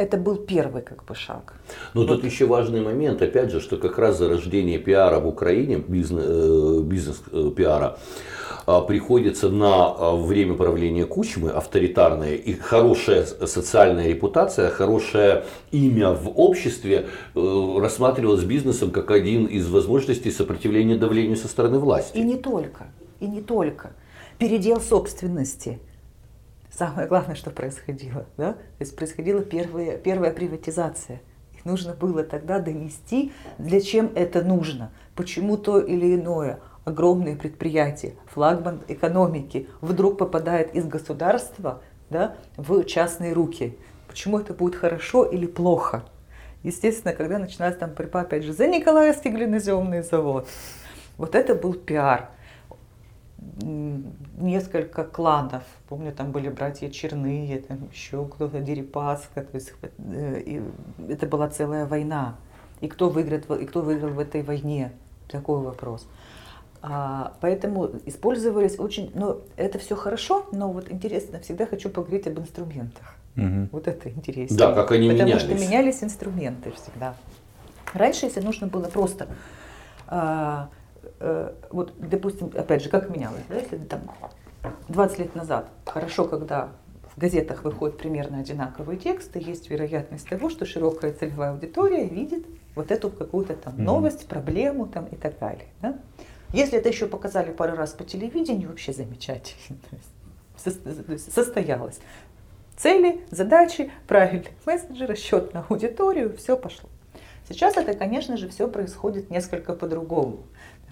[0.00, 1.54] это был первый как бы шаг.
[1.94, 2.08] Но вот.
[2.08, 6.80] тут еще важный момент, опять же, что как раз зарождение пиара в Украине, бизнес, э,
[6.82, 7.98] бизнес э, пиара,
[8.66, 16.28] а, приходится на а, время правления Кучмы, авторитарное, и хорошая социальная репутация, хорошее имя в
[16.40, 22.16] обществе э, рассматривалось бизнесом как один из возможностей сопротивления давлению со стороны власти.
[22.16, 22.86] И не только,
[23.20, 23.90] и не только.
[24.38, 25.78] Передел собственности–
[26.70, 28.26] самое главное, что происходило.
[28.36, 28.54] Да?
[28.54, 31.20] То есть происходила первая, первая приватизация.
[31.52, 38.14] И нужно было тогда донести, для чем это нужно, почему то или иное огромное предприятие,
[38.26, 43.78] флагман экономики, вдруг попадает из государства да, в частные руки.
[44.08, 46.04] Почему это будет хорошо или плохо?
[46.62, 50.48] Естественно, когда начинается там борьба, опять же, за Николаевский глиноземный завод,
[51.16, 52.30] вот это был пиар
[54.38, 55.62] несколько кланов.
[55.88, 59.42] Помню, там были братья Черные, там еще кто-то Дерипаска.
[59.42, 60.62] То есть э,
[61.08, 62.36] это была целая война.
[62.80, 64.92] И кто выиграет, и кто выиграл в этой войне?
[65.28, 66.06] Такой вопрос.
[66.82, 72.38] А, поэтому использовались очень, ну это все хорошо, но вот интересно, всегда хочу поговорить об
[72.38, 73.16] инструментах.
[73.36, 73.68] Угу.
[73.72, 74.56] Вот это интересно.
[74.56, 75.42] Да, как они Потому менялись.
[75.42, 77.14] Потому что менялись инструменты всегда.
[77.92, 79.28] Раньше, если нужно было просто
[80.06, 80.70] а,
[81.70, 84.00] вот, допустим, опять же, как менялось, да, если там
[84.88, 86.70] 20 лет назад, хорошо, когда
[87.14, 92.90] в газетах выходят примерно одинаковые тексты, есть вероятность того, что широкая целевая аудитория видит вот
[92.90, 95.66] эту какую-то там новость, проблему там и так далее.
[95.82, 95.98] Да?
[96.52, 99.78] Если это еще показали пару раз по телевидению, вообще замечательно.
[101.18, 102.00] Состоялось.
[102.76, 106.88] Цели, задачи, правильный месседжи, расчет на аудиторию, все пошло.
[107.48, 110.44] Сейчас это, конечно же, все происходит несколько по-другому.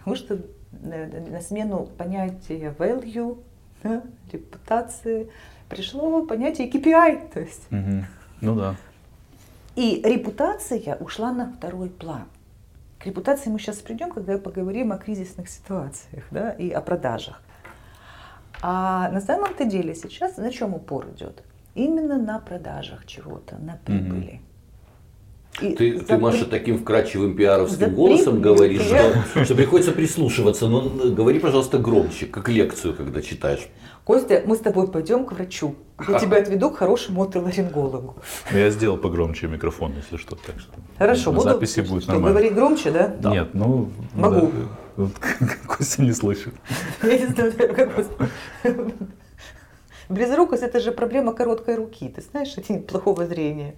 [0.09, 0.39] Потому что
[0.83, 3.39] на смену понятия value,
[3.83, 5.31] да, репутации,
[5.69, 7.33] пришло понятие KPI.
[7.33, 7.71] То есть.
[7.71, 8.05] Угу.
[8.41, 8.77] Ну да.
[9.77, 12.25] И репутация ушла на второй план.
[12.99, 17.43] К репутации мы сейчас придем, когда поговорим о кризисных ситуациях да, и о продажах.
[18.61, 21.43] А на самом-то деле сейчас на чем упор идет?
[21.75, 24.41] Именно на продажах чего-то, на прибыли.
[25.61, 30.69] И ты, ты, Маша, таким вкрадчивым пиаровским голосом говоришь, что, что приходится прислушиваться.
[30.69, 33.69] Но ну, говори, пожалуйста, громче, как лекцию, когда читаешь.
[34.05, 35.75] Костя, мы с тобой пойдем к врачу.
[36.09, 38.17] Я тебя отведу к хорошему отоларингологу.
[38.51, 40.37] Я сделал погромче микрофон, если что.
[40.37, 42.39] Так что Хорошо, на буду, записи будет что, нормально.
[42.39, 43.09] Говорить громче, да?
[43.09, 43.31] да.
[43.31, 43.91] Нет, ну...
[44.15, 44.51] Могу.
[44.97, 45.09] Да,
[45.67, 46.55] Костя не слышит.
[47.03, 48.07] Я не знаю, как
[50.09, 53.75] Близорукость– это же проблема короткой руки, ты знаешь, это плохого зрения.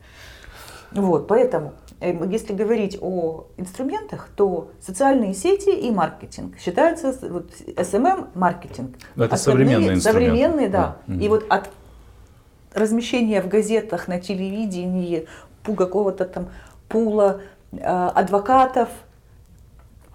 [0.93, 8.29] Вот, поэтому, э, если говорить о инструментах, то социальные сети и маркетинг считаются вот, SMM
[8.35, 8.97] маркетинг.
[9.15, 10.31] Но это современные инструменты.
[10.31, 10.97] Современные, да.
[11.07, 11.15] да.
[11.15, 11.71] И вот от
[12.75, 15.27] размещения в газетах, на телевидении,
[15.77, 16.49] какого-то там
[16.89, 18.89] пула э, адвокатов,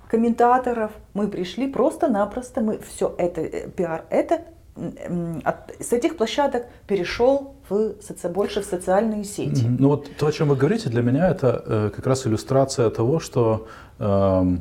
[0.09, 4.41] комментаторов, мы пришли просто-напросто, мы все это, э, пиар, это
[4.75, 9.65] от, с этих площадок перешел в соци, больше в социальные сети.
[9.79, 13.19] Ну вот то, о чем вы говорите, для меня это э, как раз иллюстрация того,
[13.19, 13.67] что
[13.99, 14.57] э,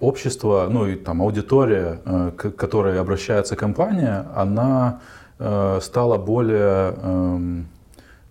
[0.00, 5.00] общество, ну и там аудитория, э, к которой обращается компания, она
[5.38, 7.62] э, стала более э,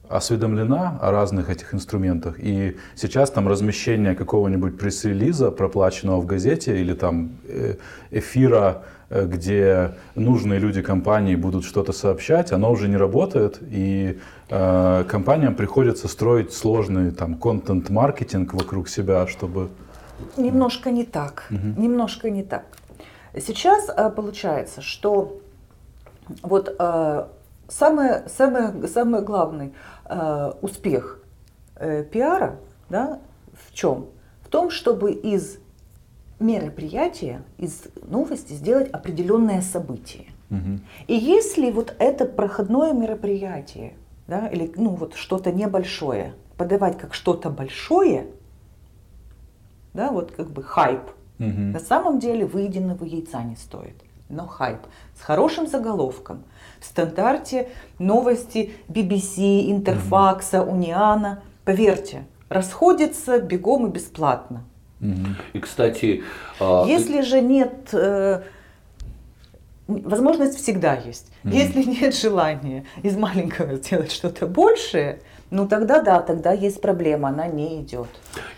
[0.10, 2.40] осведомлена о разных этих инструментах.
[2.40, 7.76] И сейчас там размещение какого-нибудь пресс-релиза, проплаченного в газете, или там э,
[8.12, 15.56] эфира где нужные люди компании будут что-то сообщать, оно уже не работает, и э, компаниям
[15.56, 19.70] приходится строить сложный там контент-маркетинг вокруг себя, чтобы...
[20.36, 21.82] Немножко не так, угу.
[21.82, 22.66] немножко не так.
[23.36, 25.40] Сейчас э, получается, что
[26.42, 27.26] вот э,
[27.68, 29.74] самый, самый, самый главный
[30.06, 31.20] э, успех
[31.76, 32.58] э, пиара
[32.90, 33.20] да,
[33.54, 34.08] в чем?
[34.42, 35.60] В том, чтобы из
[36.40, 40.26] мероприятие, из новости сделать определенное событие.
[40.50, 40.80] Угу.
[41.08, 43.94] И если вот это проходное мероприятие,
[44.28, 48.28] да, или ну вот что-то небольшое, подавать как что-то большое,
[49.94, 51.02] да, вот как бы хайп,
[51.40, 51.48] угу.
[51.48, 53.96] на самом деле выеденного яйца не стоит.
[54.30, 54.80] Но хайп
[55.18, 56.44] с хорошим заголовком,
[56.80, 64.64] в стандарте новости BBC, Интерфакса, Униана, поверьте, расходится бегом и бесплатно.
[65.00, 66.24] И, кстати...
[66.60, 67.90] А, Если же нет...
[67.94, 68.42] Э,
[69.88, 71.32] возможность всегда есть.
[71.44, 71.54] Mm-hmm.
[71.54, 77.48] Если нет желания из маленького сделать что-то большее, ну тогда да, тогда есть проблема, она
[77.48, 78.08] не идет.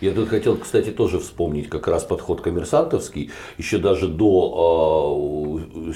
[0.02, 3.32] Я тут хотел, кстати, тоже вспомнить как раз подход коммерсантовский.
[3.58, 5.93] Еще даже до э,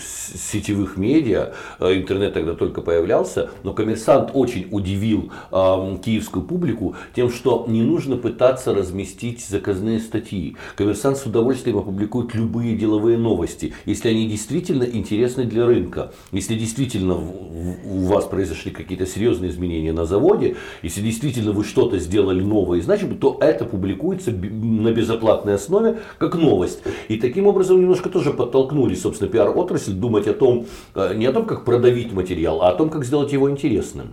[0.51, 7.32] сетевых медиа, э, интернет тогда только появлялся, но коммерсант очень удивил э, киевскую публику тем,
[7.32, 10.58] что не нужно пытаться разместить заказные статьи.
[10.75, 16.12] Коммерсант с удовольствием опубликует любые деловые новости, если они действительно интересны для рынка.
[16.32, 22.41] Если действительно у вас произошли какие-то серьезные изменения на заводе, если действительно вы что-то сделали
[22.41, 26.84] новое и значимое, то это публикуется на безоплатной основе как новость.
[27.08, 31.46] И таким образом немножко тоже подтолкнули, собственно, пиар-отрасль думать о том, э, не о том,
[31.46, 34.12] как продавить материал, а о том, как сделать его интересным.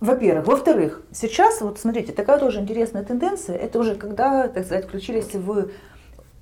[0.00, 0.46] Во-первых.
[0.46, 5.70] Во-вторых, сейчас, вот смотрите, такая тоже интересная тенденция, это уже когда, так сказать, включились в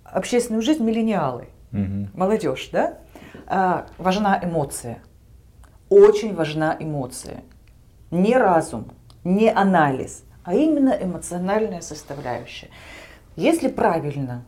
[0.04, 2.08] общественную жизнь миллениалы, угу.
[2.14, 2.98] молодежь, да?
[3.46, 4.98] А, важна эмоция.
[5.88, 7.44] Очень важна эмоция.
[8.10, 8.88] Не разум,
[9.24, 12.68] не анализ, а именно эмоциональная составляющая.
[13.36, 14.44] Если правильно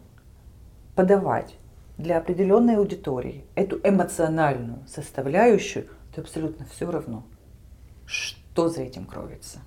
[0.95, 1.57] подавать
[1.99, 7.25] для определенной аудитории эту эмоциональную составляющую, то абсолютно все равно,
[8.05, 9.61] что за этим кроется.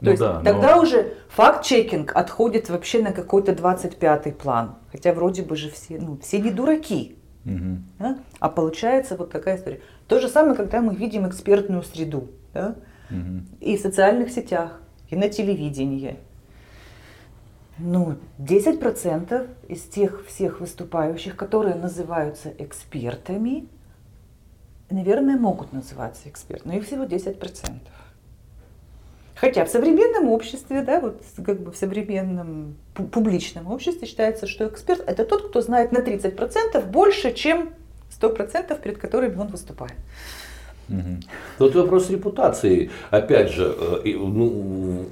[0.00, 0.82] То ну есть да, тогда но...
[0.82, 4.76] уже факт-чекинг отходит вообще на какой-то 25-й план.
[4.90, 7.18] Хотя вроде бы же все, ну, все не дураки.
[7.44, 7.78] Угу.
[7.98, 8.18] Да?
[8.38, 9.80] А получается вот такая история.
[10.08, 12.28] То же самое, когда мы видим экспертную среду.
[12.54, 12.76] Да?
[13.60, 16.16] И в социальных сетях, и на телевидении.
[17.78, 23.68] Ну, 10% из тех всех выступающих, которые называются экспертами,
[24.90, 27.78] наверное, могут называться экспертами, но их всего 10%.
[29.34, 35.02] Хотя в современном обществе, да, вот как бы в современном публичном обществе считается, что эксперт
[35.06, 37.70] это тот, кто знает на 30% больше, чем
[38.20, 39.94] 100%, перед которыми он выступает.
[40.90, 41.16] Угу.
[41.58, 43.74] Тут вопрос репутации, опять же,
[44.04, 45.06] э, ну,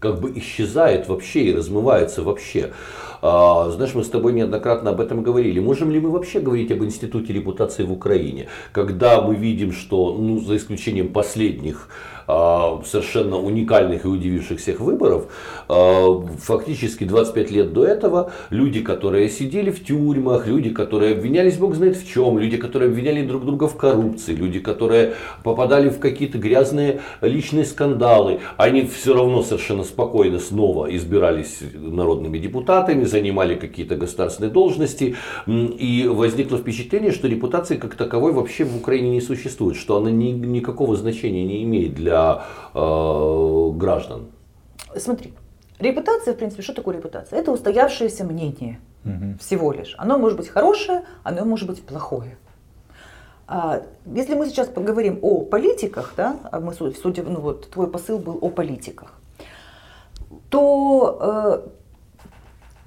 [0.00, 2.72] как бы исчезает вообще и размывается вообще.
[3.24, 5.60] А, знаешь, мы с тобой неоднократно об этом говорили.
[5.60, 10.40] Можем ли мы вообще говорить об институте репутации в Украине, когда мы видим, что, ну,
[10.40, 11.88] за исключением последних
[12.26, 15.26] совершенно уникальных и удививших всех выборов,
[15.68, 21.74] а, фактически 25 лет до этого люди, которые сидели в тюрьмах, люди, которые обвинялись бог
[21.74, 26.38] знает в чем, люди, которые обвиняли друг друга в коррупции, люди, которые попадали в какие-то
[26.38, 34.50] грязные личные скандалы, они все равно совершенно спокойно снова избирались народными депутатами, занимали какие-то государственные
[34.50, 40.10] должности, и возникло впечатление, что репутации как таковой вообще в Украине не существует, что она
[40.10, 42.44] ни, никакого значения не имеет для для
[42.74, 44.26] э, граждан?
[44.96, 45.32] Смотри,
[45.78, 47.38] репутация, в принципе, что такое репутация?
[47.38, 49.38] Это устоявшееся мнение угу.
[49.40, 49.94] всего лишь.
[49.98, 52.36] Оно может быть хорошее, оно может быть плохое.
[53.46, 58.18] А, если мы сейчас поговорим о политиках, да, а мы, судя, ну вот твой посыл
[58.18, 59.12] был о политиках,
[60.48, 61.68] то э,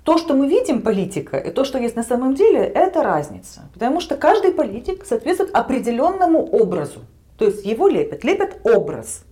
[0.04, 3.62] то, что мы видим политика, и то, что есть на самом деле, это разница.
[3.74, 7.00] Потому что каждый политик соответствует определенному образу.
[7.38, 9.24] То есть его лепят, лепят образ.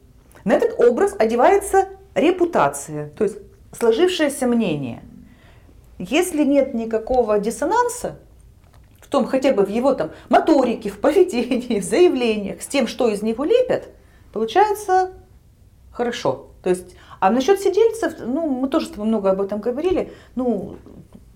[0.44, 3.38] На этот образ одевается репутация, то есть
[3.72, 5.04] сложившееся мнение.
[5.98, 8.20] Если нет никакого диссонанса,
[9.00, 13.10] в том хотя бы в его там моторике, в поведении, в заявлениях, с тем, что
[13.10, 13.90] из него лепят,
[14.34, 15.14] получается
[15.92, 16.48] хорошо.
[16.62, 20.78] То есть, а насчет сидельцев, ну, мы тоже с тобой много об этом говорили, ну,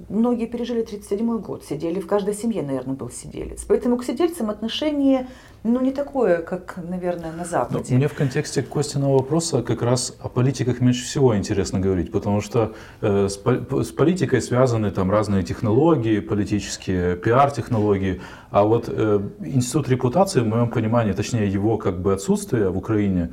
[0.10, 3.64] многие пережили 37 год, сидели, в каждой семье, наверное, был сиделец.
[3.68, 5.28] Поэтому к сидельцам отношение,
[5.74, 7.84] ну, не такое, как, наверное, на Западе.
[7.90, 12.42] Но мне в контексте Костиного вопроса как раз о политиках меньше всего интересно говорить, потому
[12.42, 19.90] что э, с, с политикой связаны там разные технологии, политические пиар-технологии, а вот э, институт
[19.90, 23.30] репутации, в моем понимании, точнее его как бы отсутствие в Украине,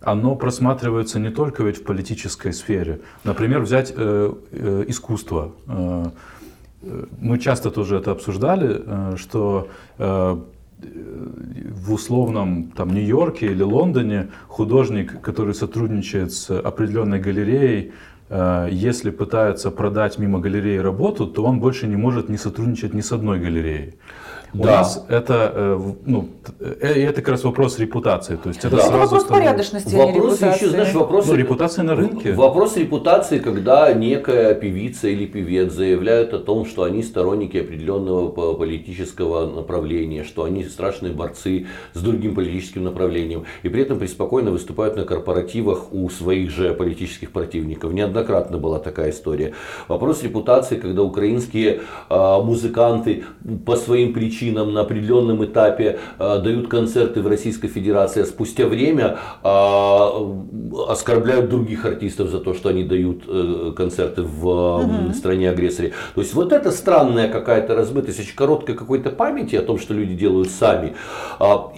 [0.00, 3.00] оно просматривается не только ведь в политической сфере.
[3.24, 5.52] Например, взять э, э, искусство.
[5.66, 6.04] Э,
[6.82, 10.38] э мы часто тоже это обсуждали, э, что э,
[10.80, 17.92] в условном там, Нью-Йорке или Лондоне художник, который сотрудничает с определенной галереей,
[18.28, 23.00] э, если пытается продать мимо галереи работу, то он больше не может не сотрудничать ни
[23.00, 23.94] с одной галереей.
[24.54, 24.78] У да.
[24.78, 26.28] нас это, э, ну,
[26.60, 28.36] э, это как раз вопрос репутации.
[28.36, 28.82] То есть это да.
[28.82, 29.32] сразу вопрос становится...
[29.34, 30.54] порядочности, вопрос а не репутации.
[30.56, 32.32] Еще, знаешь, вопрос, ну, репутации на рынке.
[32.32, 39.46] Вопрос репутации, когда некая певица или певец заявляют о том, что они сторонники определенного политического
[39.46, 45.04] направления, что они страшные борцы с другим политическим направлением, и при этом преспокойно выступают на
[45.04, 47.92] корпоративах у своих же политических противников.
[47.92, 49.54] Неоднократно неоднократно была такая история.
[49.88, 53.24] Вопрос репутации, когда украинские а, музыканты
[53.64, 59.18] по своим причинам на определенном этапе а, дают концерты в Российской Федерации, а спустя время
[60.88, 65.12] оскорбляют других артистов за то, что они дают э, концерты в угу.
[65.14, 65.92] стране-агрессоре.
[66.14, 70.14] То есть вот это странная какая-то разбытость, очень короткой какой-то памяти о том, что люди
[70.14, 70.94] делают сами.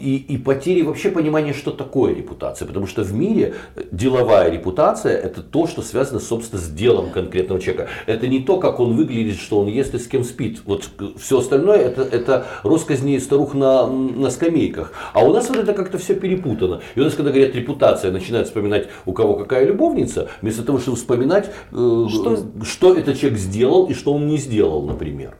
[0.00, 2.66] И, и потери вообще понимания, что такое репутация.
[2.66, 3.54] Потому что в мире
[3.90, 7.88] деловая репутация это то, что связано, собственно, с делом конкретного человека.
[8.06, 10.60] Это не то, как он выглядит, что он ест и с кем спит.
[10.64, 14.92] Вот все остальное это, это росказни старух на, на скамейках.
[15.12, 16.80] А у нас вот это как-то все перепутано.
[16.94, 20.96] И у нас, когда говорят репутация, начинают вспоминать, у кого какая любовница, вместо того, чтобы
[20.96, 25.34] вспоминать, э, что, что этот человек сделал и что он не сделал, например.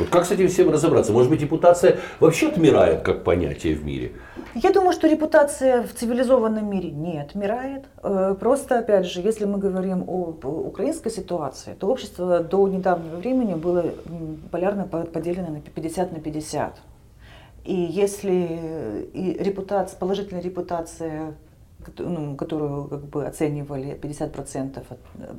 [0.00, 1.12] Вот как с этим всем разобраться?
[1.12, 4.12] Может быть, репутация вообще отмирает как понятие в мире?
[4.54, 7.84] Я думаю, что репутация в цивилизованном мире не отмирает.
[8.02, 13.54] Э, просто, опять же, если мы говорим о украинской ситуации, то общество до недавнего времени
[13.54, 13.92] было
[14.50, 16.76] полярно поделено на 50 на 50.
[17.66, 21.34] И если и репутация, положительная репутация
[22.36, 24.98] которую как бы оценивали 50% от,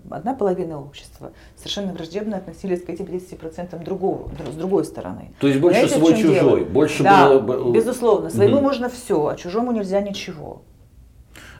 [0.10, 5.32] одна половина общества, совершенно враждебно относились к этим 50% другого, с другой стороны.
[5.40, 6.66] То есть больше Знаете, свой чужой, дело?
[6.66, 7.72] больше да, было...
[7.72, 8.64] безусловно, своему угу.
[8.64, 10.62] можно все, а чужому нельзя ничего.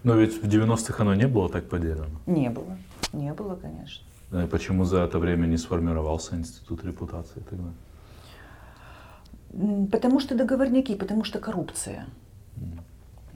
[0.04, 2.20] Но ведь в 90-х оно не было так поделено.
[2.26, 2.78] Не было,
[3.14, 4.04] не было, конечно.
[4.44, 7.70] И почему за это время не сформировался институт репутации тогда?
[9.92, 12.06] Потому что договорники, потому что коррупция.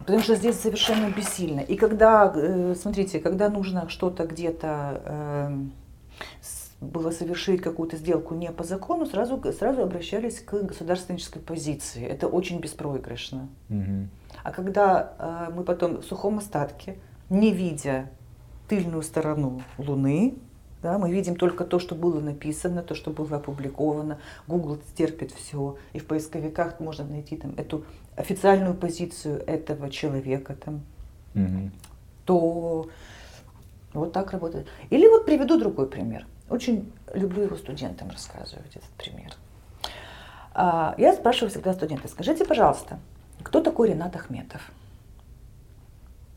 [0.06, 1.62] Потому что здесь совершенно бессильно.
[1.62, 5.74] И когда, э, смотрите, когда нужно что-то где-то эм,
[6.80, 12.06] было совершить какую-то сделку не по закону, сразу, сразу обращались к государственнической позиции.
[12.06, 13.50] Это очень беспроигрышно.
[13.70, 14.08] Угу.
[14.44, 16.98] А когда э, мы потом в сухом остатке,
[17.30, 18.10] не видя
[18.68, 20.36] тыльную сторону Луны,
[20.86, 24.20] да, мы видим только то, что было написано, то, что было опубликовано.
[24.48, 25.78] Google терпит все.
[25.94, 30.84] И в поисковиках можно найти там эту официальную позицию этого человека там.
[31.34, 31.72] Угу.
[32.26, 32.90] То
[33.94, 34.68] вот так работает.
[34.92, 36.28] Или вот приведу другой пример.
[36.52, 39.34] Очень люблю его студентам рассказывать этот пример.
[40.54, 43.00] А, я спрашиваю всегда студента, скажите, пожалуйста,
[43.42, 44.72] кто такой Ренат Ахметов?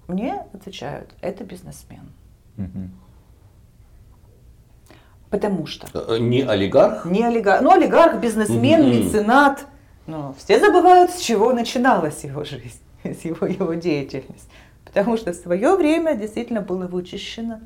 [0.06, 2.11] Мне отвечают, это бизнесмен.
[2.56, 3.07] Угу.
[5.30, 5.86] Потому что...
[5.92, 7.04] Э, э, не олигарх?
[7.04, 7.62] Не олигарх.
[7.62, 9.04] Ну, олигарх, бизнесмен, mm-hmm.
[9.04, 9.66] меценат.
[10.06, 14.48] Но все забывают, с чего начиналась его жизнь, с его, его деятельность.
[14.84, 17.60] Потому что в свое время действительно было вычищено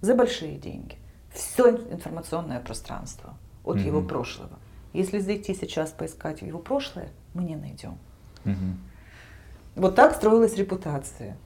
[0.00, 0.98] за большие деньги
[1.32, 3.34] все информационное пространство
[3.64, 3.86] от mm-hmm.
[3.86, 4.58] его прошлого.
[4.92, 7.98] Если зайти сейчас поискать его прошлое, мы не найдем.
[8.44, 8.74] Mm-hmm.
[9.76, 11.36] Вот так строилась репутация.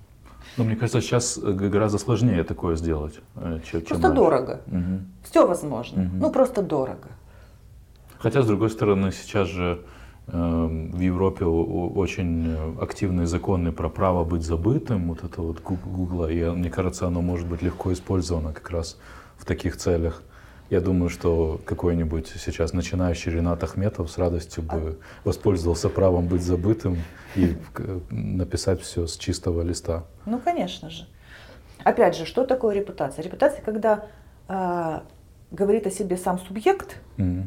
[0.56, 3.20] Но мне кажется, сейчас э, гораздо сложнее такое сделать.
[3.36, 4.60] Э, чем просто дорого.
[4.66, 5.00] Угу.
[5.22, 6.02] Все возможно.
[6.02, 6.16] Угу.
[6.16, 7.08] Ну просто дорого.
[8.18, 9.80] Хотя, с другой стороны, сейчас же
[10.26, 16.50] э, в Европе очень активные законы про право быть забытым, вот это вот Гугла, и
[16.50, 18.98] мне кажется, оно может быть легко использовано как раз
[19.36, 20.22] в таких целях.
[20.70, 26.98] Я думаю, что какой-нибудь сейчас начинающий Ренат Ахметов с радостью бы воспользовался правом быть забытым
[27.36, 27.56] и
[28.10, 30.04] написать все с чистого листа.
[30.26, 31.06] Ну, конечно же.
[31.84, 33.22] Опять же, что такое репутация?
[33.22, 34.04] Репутация, когда
[34.48, 35.00] э,
[35.50, 37.46] говорит о себе сам субъект, mm-hmm.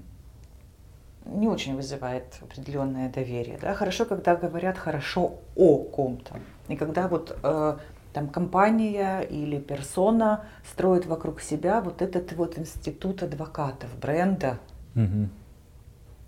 [1.25, 3.59] не очень вызывает определенное доверие.
[3.61, 3.75] Да?
[3.75, 6.39] Хорошо, когда говорят хорошо о ком-то.
[6.69, 7.77] И когда вот э,
[8.13, 14.59] там компания или персона строит вокруг себя вот этот вот институт адвокатов, бренда,
[14.95, 15.29] угу.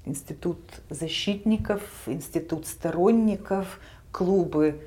[0.05, 3.79] институт защитников, институт сторонников,
[4.11, 4.81] клубы,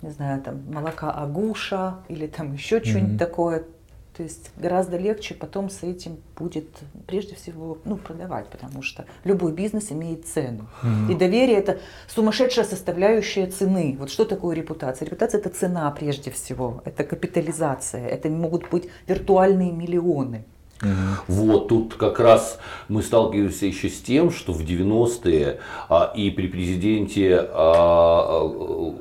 [0.00, 2.84] не знаю, там молока Агуша или там еще угу.
[2.84, 3.64] что-нибудь такое.
[4.16, 6.68] То есть гораздо легче потом с этим будет
[7.06, 10.66] прежде всего ну, продавать, потому что любой бизнес имеет цену.
[10.82, 11.12] Mm-hmm.
[11.12, 13.96] И доверие это сумасшедшая составляющая цены.
[13.98, 15.06] Вот что такое репутация?
[15.06, 20.44] Репутация это цена прежде всего, это капитализация, это могут быть виртуальные миллионы.
[20.82, 20.90] Угу.
[21.28, 26.48] Вот тут как раз мы сталкиваемся еще с тем, что в 90-е а, и при
[26.48, 28.94] президенте а, а,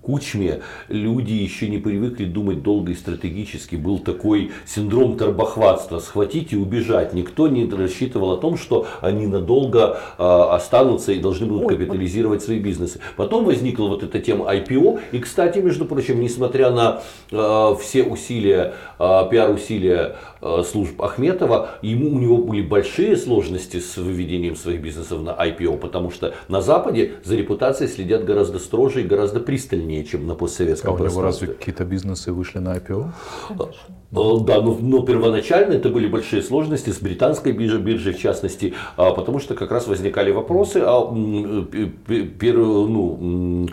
[0.00, 3.76] Кучме люди еще не привыкли думать долго и стратегически.
[3.76, 5.98] Был такой синдром торбохватства.
[5.98, 7.12] Схватить и убежать.
[7.12, 12.58] Никто не рассчитывал о том, что они надолго э, останутся и должны будут капитализировать свои
[12.58, 13.00] бизнесы.
[13.16, 15.00] Потом возникла вот эта тема IPO.
[15.12, 22.14] И, кстати, между прочим, несмотря на э, все усилия, э, пиар-усилия э, служб Ахметова, ему,
[22.14, 25.76] у него были большие сложности с выведением своих бизнесов на IPO.
[25.76, 30.34] Потому что на Западе за репутацией следят гораздо строже и гораздо пристальнее пристальнее, чем на
[30.34, 31.54] постсоветском А у него разве пространстве.
[31.58, 33.08] какие-то бизнесы вышли на IPO?
[33.50, 33.54] Э,
[34.12, 39.10] Да, но, но первоначально это были большие сложности с британской биржей, биржей в частности, а,
[39.12, 42.56] потому что как раз возникали вопросы о м, пе- пе- пер-
[42.88, 43.68] ну,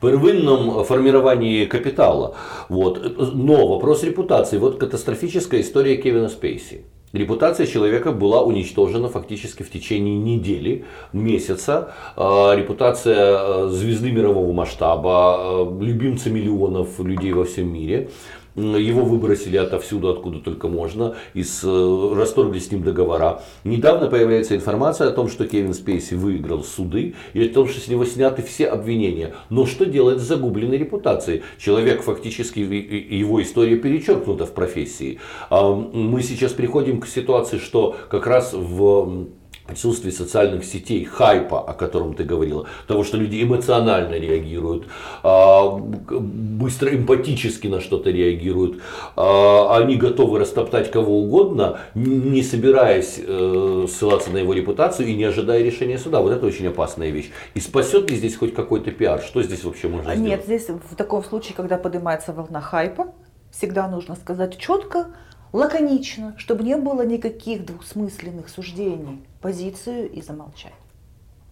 [0.00, 2.34] первинном формировании капитала.
[2.68, 3.34] Вот.
[3.34, 4.58] Но вопрос репутации.
[4.58, 6.84] Вот катастрофическая история Кевина Спейси.
[7.14, 11.94] Репутация человека была уничтожена фактически в течение недели, месяца.
[12.16, 18.10] А, Репутация э, звезды мирового масштаба, э, любимца миллионов людей во всем мире.
[18.56, 23.42] Его выбросили отовсюду, откуда только можно, и с, э, расторгли с ним договора.
[23.64, 27.88] Недавно появляется информация о том, что Кевин Спейси выиграл суды, и о том, что с
[27.88, 29.34] него сняты все обвинения.
[29.50, 31.42] Но что делать с загубленной репутацией?
[31.58, 35.18] Человек фактически, его история перечеркнута в профессии.
[35.50, 39.26] А, Мы сейчас приходим к ситуации, что как раз в
[39.66, 44.84] м, присутствии социальных сетей, хайпа, о котором ты говорила, того, что люди эмоционально реагируют,
[45.22, 48.80] а, быстро эмпатически на что-то реагируют,
[49.16, 55.24] а, они готовы растоптать кого угодно, не собираясь э, ссылаться на его репутацию и не
[55.24, 56.20] ожидая решения суда.
[56.20, 57.30] Вот это очень опасная вещь.
[57.54, 59.20] И спасет ли здесь хоть какой-то пиар?
[59.20, 60.30] Что здесь вообще можно А сделать?
[60.30, 63.12] Нет, здесь в таком случае, когда поднимается волна хайпа,
[63.50, 65.06] всегда нужно сказать четко,
[65.54, 70.74] лаконично, чтобы не было никаких двусмысленных суждений, позицию и замолчать.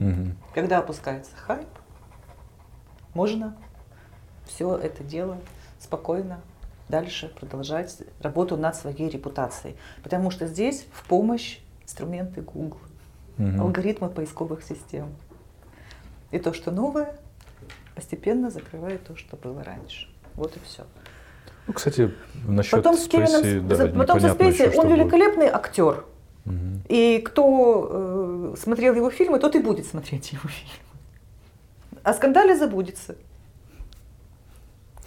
[0.00, 0.36] Мгм.
[0.54, 1.68] Когда опускается хайп,
[3.14, 3.56] можно
[4.44, 5.38] все это дело
[5.78, 6.40] спокойно
[6.88, 9.76] дальше продолжать работу над своей репутацией.
[10.02, 12.80] Потому что здесь в помощь инструменты Google,
[13.38, 13.60] Мгм.
[13.60, 15.14] алгоритмы поисковых систем.
[16.32, 17.14] И то, что новое,
[17.94, 20.08] постепенно закрывает то, что было раньше.
[20.34, 20.84] Вот и все.
[21.66, 22.12] Ну, кстати,
[22.46, 24.98] насчет Потом с Кевином, Спейси, да, за- потом со Спейси, он будет.
[24.98, 26.04] великолепный актер.
[26.44, 26.82] Мгм.
[26.88, 32.00] И кто э, смотрел его фильмы, тот и будет смотреть его фильмы.
[32.02, 33.14] О скандале забудется.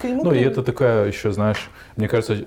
[0.04, 2.46] Нему Ну и это такая еще, знаешь, мне кажется,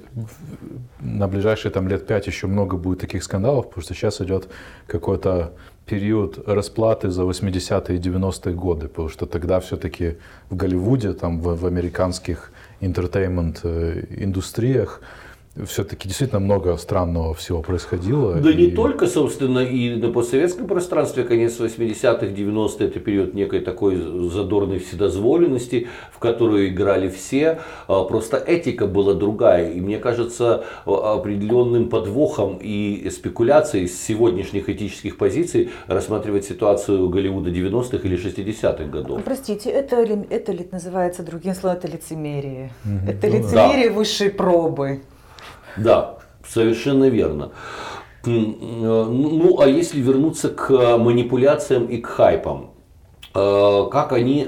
[1.01, 4.49] на ближайшие там лет пять еще много будет таких скандалов, потому что сейчас идет
[4.87, 5.55] какой-то
[5.87, 10.19] период расплаты за 80-е и 90-е годы, потому что тогда все-таки
[10.51, 15.01] в Голливуде, там в, в американских entertainment э, индустриях
[15.67, 18.35] все-таки действительно много странного всего происходило.
[18.37, 23.61] Да не и- только, собственно, и на постсоветском пространстве, конец 80-х, 90-х, это период некой
[23.61, 23.97] такой
[24.31, 27.61] задорной вседозволенности, в которую играли все.
[27.87, 29.71] А, Просто этика была другая.
[29.73, 37.51] И мне кажется, а, определенным подвохом и спекуляцией с сегодняшних этических позиций рассматривать ситуацию Голливуда
[37.51, 39.23] 90-х или 60-х годов.
[39.25, 42.71] Простите, это, ли- это называется другим словом, это лицемерие.
[43.07, 43.39] Это Ну да.
[43.39, 45.01] лицемерие высшей пробы.
[45.77, 47.53] Да, совершенно верно.
[48.25, 52.71] Э, Ну, а если вернуться к манипуляциям и к хайпам,
[53.35, 54.47] э, как они,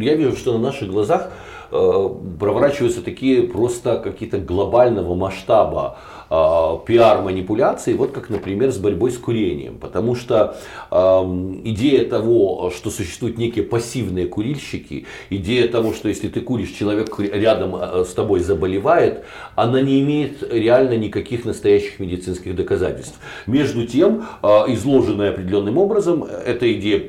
[0.00, 1.30] я вижу, что на наших глазах
[1.70, 2.08] э,
[2.38, 5.98] проворачиваются такие просто какие-то глобального масштаба
[6.32, 9.78] э, пиар-манипуляции, вот как, например, с борьбой с курением.
[9.78, 10.56] Потому что
[10.90, 17.18] эм, идея того, что существуют некие пассивные курильщики, идея того, что если ты куришь, человек
[17.18, 19.24] рядом э, с тобой заболевает,
[19.54, 23.18] она не имеет реально никаких настоящих медицинских доказательств.
[23.46, 27.02] Между тем, э, изложенная определенным образом, эта идея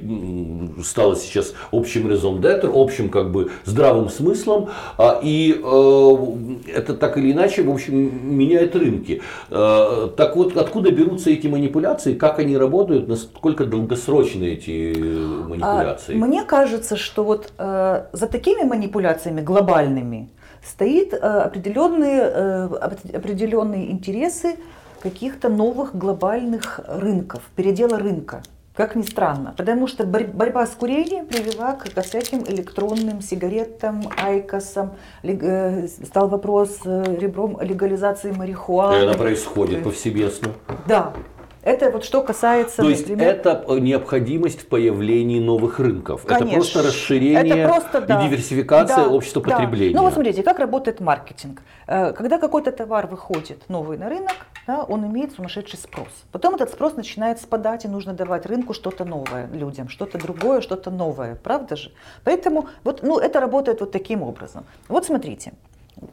[0.84, 7.18] стала сейчас общим raison d'être, общим как бы здравым смыслом, а, и э, это так
[7.18, 9.13] или иначе, в общем, меняет рынки.
[9.50, 16.16] Э, Так вот, откуда берутся эти манипуляции, как они работают, насколько долгосрочны эти э, манипуляции?
[16.16, 20.30] А, Мне кажется, что вот э, за такими манипуляциями глобальными
[20.64, 24.56] стоит определенные, опре- определенные интересы
[25.02, 28.42] каких-то новых глобальных рынков, передела рынка.
[28.76, 34.02] Как ни странно, потому что борь- борьба с курением привела к, ко всяким электронным сигаретам,
[34.18, 39.04] айкосам, лег- э, стал вопрос э, ребром легализации И марихуаны.
[39.04, 40.50] она происходит повсеместно.
[40.88, 41.14] Да,
[41.62, 46.26] это вот что касается, То есть например, это необходимость в появлении новых рынков.
[46.26, 46.60] Это Конечно.
[46.60, 48.22] просто расширение Это просто, да.
[48.26, 49.52] и диверсификация Да, общества да.
[49.52, 49.96] потребления.
[49.96, 51.62] Ну вот смотрите, как работает маркетинг.
[51.86, 54.34] Э, Когда какой-то товар выходит новый на рынок,
[54.68, 56.08] да, он имеет сумасшедший спрос.
[56.32, 60.92] Потом этот спрос начинает спадать, и нужно давать рынку что-то новое людям, что-то другое, что-то
[60.92, 61.36] новое.
[61.36, 61.92] Правда же?
[62.24, 64.66] Поэтому вот, ну, это работает вот таким образом.
[64.88, 65.54] Вот смотрите,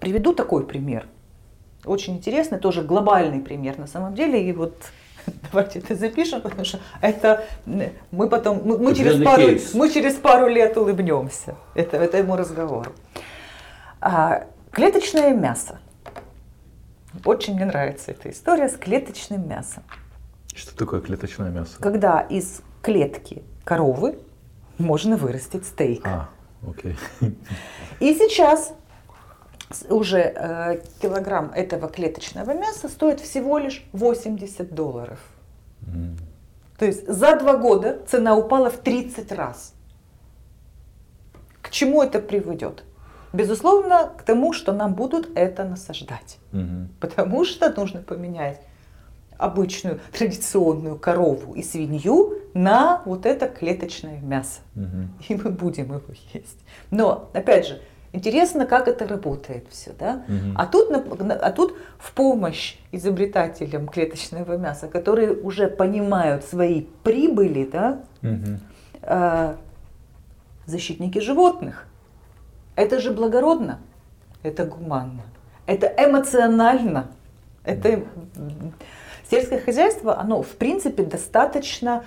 [0.01, 1.07] приведу такой пример.
[1.85, 4.43] Очень интересный, тоже глобальный пример на самом деле.
[4.49, 4.75] И вот
[5.53, 7.45] давайте это запишем, потому что это
[8.11, 9.75] мы потом, мы, мы через, пару, кейс.
[9.75, 12.93] мы через пару лет улыбнемся это, этому разговору.
[14.01, 15.79] А, клеточное мясо.
[17.25, 19.83] Очень мне нравится эта история с клеточным мясом.
[20.55, 21.77] Что такое клеточное мясо?
[21.81, 24.19] Когда из клетки коровы
[24.79, 26.07] можно вырастить стейк.
[26.07, 26.31] А,
[26.67, 26.97] Окей.
[28.01, 28.73] И сейчас
[29.89, 35.21] уже э, килограмм этого клеточного мяса стоит всего лишь 80 долларов.
[35.83, 36.19] Mm.
[36.79, 39.75] То есть за два года цена упала в 30 раз.
[41.63, 42.85] К чему это приведет?
[43.33, 46.39] Безусловно, к тому, что нам будут это насаждать.
[46.53, 46.89] Угу.
[47.01, 48.61] Потому что нужно поменять
[49.39, 54.61] обычную традиционную корову и свинью на вот это клеточное мясо.
[54.77, 55.29] Угу.
[55.29, 56.03] И мы будем его
[56.33, 56.59] есть.
[56.91, 57.81] Но, опять же,
[58.13, 59.93] интересно, как это работает все.
[59.99, 60.25] Да?
[60.29, 60.55] Угу.
[60.57, 68.01] А, тут, а тут в помощь изобретателям клеточного мяса, которые уже понимают свои прибыли, да,
[68.23, 68.59] угу.
[70.67, 71.87] защитники животных.
[72.77, 73.81] Это же благородно,
[74.43, 75.23] это гуманно,
[75.67, 77.09] это эмоционально,
[77.65, 78.05] это
[79.31, 82.05] Сельское хозяйство, оно в принципе достаточно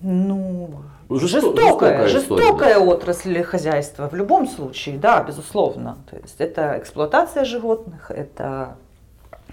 [0.00, 5.98] ну, жестокая, жестокая, жестокая отрасль хозяйства в любом случае, да, безусловно.
[6.10, 8.76] То есть это эксплуатация животных, это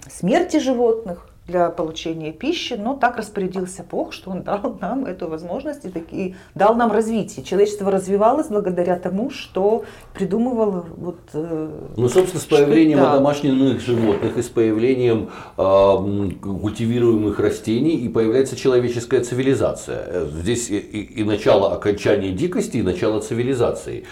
[0.08, 5.84] смерти животных, для получения пищи, но так распорядился Бог, что Он дал нам эту возможность
[5.84, 7.44] и, и дал нам развитие.
[7.44, 9.84] Человечество развивалось благодаря тому, что
[10.14, 11.18] придумывало вот.
[11.34, 13.14] Э, ну, собственно, с появлением да.
[13.14, 20.04] домашних животных и с появлением э, культивируемых растений и появляется человеческая цивилизация.
[20.06, 24.04] Э, здесь и, и, начало окончания дикости, и начало цивилизации.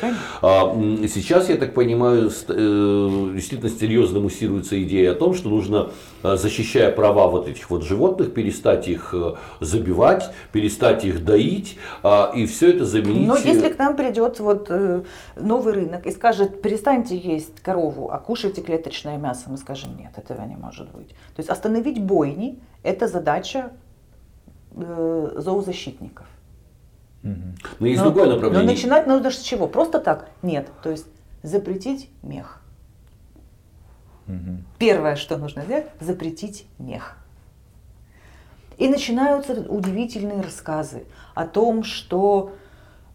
[0.42, 0.74] А,
[1.08, 5.90] сейчас, я так понимаю, э, действительно серьезно муссируется идея о том, что нужно,
[6.22, 12.32] защищая права права вот этих вот животных, перестать их э, забивать, перестать их доить, а,
[12.34, 13.28] и все это заменить.
[13.28, 15.02] Но если к нам придет вот э,
[15.36, 20.44] новый рынок и скажет, перестаньте есть корову, а кушайте клеточное мясо, мы скажем, нет, этого
[20.46, 21.08] не может быть.
[21.08, 23.70] То есть остановить бойни– это задача
[24.74, 26.26] э, зоозащитников.
[27.22, 28.66] Но есть но, другое направление.
[28.66, 29.68] Но начинать нужно с чего?
[29.68, 30.28] Просто так?
[30.42, 30.68] Нет.
[30.82, 31.06] То есть
[31.44, 32.61] запретить мех.
[34.78, 37.16] Первое, что нужно сделать, запретить мех.
[38.78, 41.04] И начинаются удивительные рассказы
[41.34, 42.52] о том, что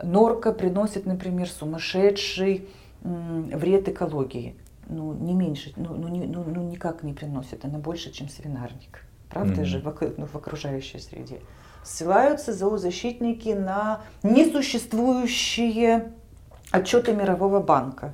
[0.01, 2.69] норка приносит, например, сумасшедший
[3.01, 4.55] вред экологии.
[4.89, 9.03] Ну, не меньше, ну, ну, не, ну, ну никак не приносит, она больше, чем свинарник.
[9.29, 9.65] Правда mm-hmm.
[9.65, 11.41] же, в, ну, в окружающей среде.
[11.83, 16.13] Ссылаются зоозащитники на несуществующие
[16.71, 18.13] отчеты Мирового банка.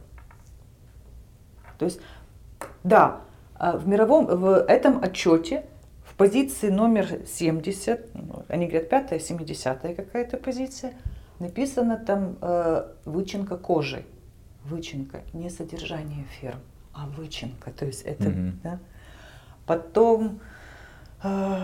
[1.77, 1.99] То есть
[2.83, 3.21] да,
[3.55, 5.65] а в мировом, в этом отчете
[6.03, 10.93] в позиции номер 70, ну, они говорят пятая, 70 какая-то позиция,
[11.39, 14.05] написано там э, вычинка кожи.
[14.65, 16.59] Вычинка, не содержание ферм,
[16.93, 17.71] а вычинка.
[17.71, 18.53] То есть это, mm-hmm.
[18.63, 18.79] да.
[19.65, 20.39] Потом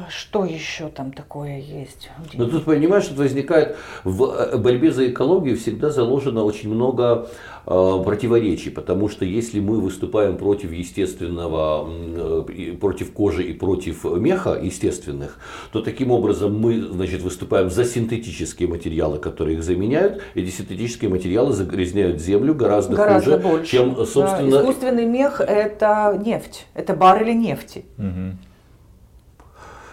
[0.10, 2.10] что еще там такое есть?
[2.34, 7.28] Но тут понимаешь, что возникает в э, борьбе за экологию всегда заложено очень много
[7.66, 14.58] э, противоречий, потому что если мы выступаем против естественного, э, против кожи и против меха
[14.62, 15.38] естественных,
[15.74, 20.22] то таким образом мы значит, выступаем за синтетические материалы, которые их заменяют.
[20.36, 23.72] Эти синтетические материалы загрязняют землю гораздо, гораздо хуже, больше.
[23.72, 24.52] чем собственно.
[24.52, 27.84] Да, искусственный мех это нефть, это баррели нефти.
[27.98, 28.49] Угу.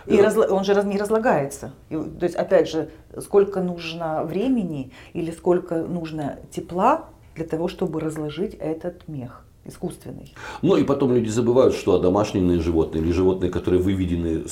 [0.06, 0.46] И разла...
[0.46, 1.72] он же не разлагается.
[1.88, 8.00] И, то есть, опять же, сколько нужно времени или сколько нужно тепла для того, чтобы
[8.00, 10.34] разложить этот мех искусственный.
[10.62, 14.44] Ну и потом люди забывают, что домашние животные или животные, которые выведены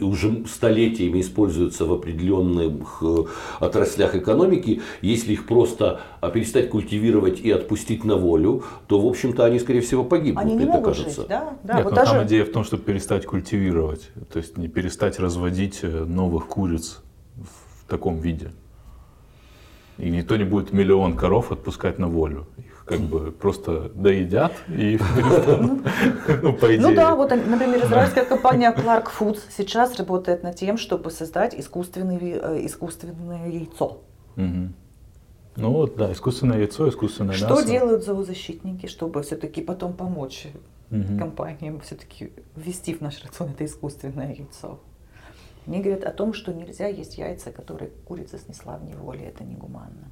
[0.00, 3.24] уже столетиями используются в определенных э,
[3.60, 9.44] отраслях экономики, если их просто а, перестать культивировать и отпустить на волю, то в общем-то
[9.44, 11.22] они скорее всего погибнут, они не мне могут кажется.
[11.22, 11.56] Жить, да?
[11.62, 12.12] Да, Нет, вот но даже...
[12.12, 17.00] там идея в том, чтобы перестать культивировать, то есть не перестать разводить э, новых куриц
[17.36, 18.52] в таком виде.
[19.98, 22.46] И никто не будет миллион коров отпускать на волю.
[22.58, 24.98] Их как бы просто доедят и
[26.42, 26.80] ну, по идее.
[26.80, 32.18] Ну да, вот, например, израильская компания Clark Foods сейчас работает над тем, чтобы создать искусственное,
[32.20, 34.02] э, искусственное яйцо.
[35.56, 37.66] Ну вот, да, искусственное яйцо, искусственное Что мясо.
[37.66, 40.46] делают зоозащитники, чтобы все-таки потом помочь
[40.90, 41.18] угу.
[41.18, 44.78] компаниям все-таки ввести в наш рацион это искусственное яйцо?
[45.66, 50.10] Они говорят о том, что нельзя есть яйца, которые курица снесла в неволе, это негуманно.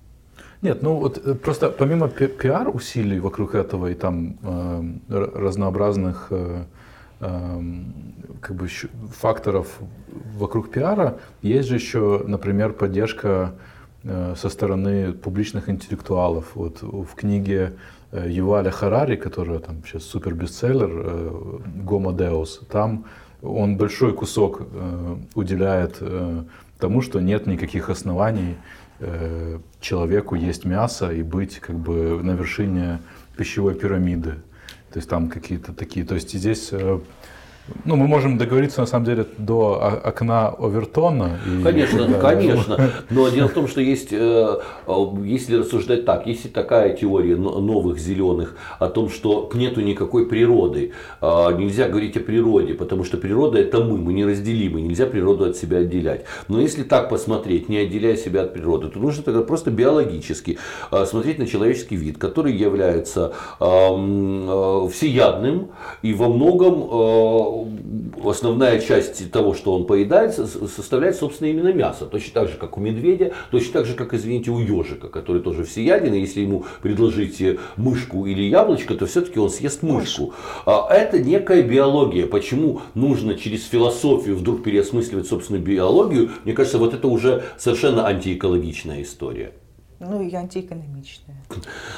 [0.62, 6.64] Нет, ну вот э, просто помимо пиар усилий вокруг этого и там э, разнообразных э,
[7.20, 7.60] э,
[8.42, 8.68] как бы
[9.18, 9.78] факторов
[10.36, 13.54] вокруг пиара, есть же еще, например, поддержка
[14.04, 16.54] э, со стороны публичных интеллектуалов.
[16.54, 17.72] Вот в книге
[18.12, 23.06] э, Юваля Харари, которая там сейчас супер бестселлер, Гомо Деус, там
[23.40, 24.60] он большой кусок
[25.34, 26.02] уделяет
[26.78, 28.56] тому, что нет никаких оснований
[29.00, 33.00] э, человеку есть мясо и быть как бы на вершине
[33.36, 34.36] пищевой пирамиды.
[34.92, 36.04] То есть там какие-то такие.
[36.04, 37.00] То есть здесь э,
[37.84, 41.38] ну, мы можем договориться, на самом деле, до окна Овертона.
[41.46, 42.90] И, конечно, да, конечно.
[43.10, 44.58] Но дело в том, что есть, э,
[45.24, 51.52] если рассуждать так, если такая теория новых зеленых о том, что нету никакой природы, а,
[51.52, 55.78] нельзя говорить о природе, потому что природа это мы, мы неразделимы, нельзя природу от себя
[55.78, 56.24] отделять.
[56.48, 60.58] Но если так посмотреть, не отделяя себя от природы, то нужно тогда просто биологически
[61.06, 65.68] смотреть на человеческий вид, который является а, всеядным
[66.02, 67.59] и во многом
[68.24, 72.06] основная часть того, что он поедает, составляет, собственно, именно мясо.
[72.06, 75.64] Точно так же, как у медведя, точно так же, как, извините, у ежика, который тоже
[75.64, 76.14] всеяден.
[76.14, 77.42] И если ему предложить
[77.76, 80.34] мышку или яблочко, то все-таки он съест мышку.
[80.66, 82.26] А это некая биология.
[82.26, 86.30] Почему нужно через философию вдруг переосмысливать собственную биологию?
[86.44, 89.52] Мне кажется, вот это уже совершенно антиэкологичная история.
[90.00, 91.36] Ну и антиэкономичная.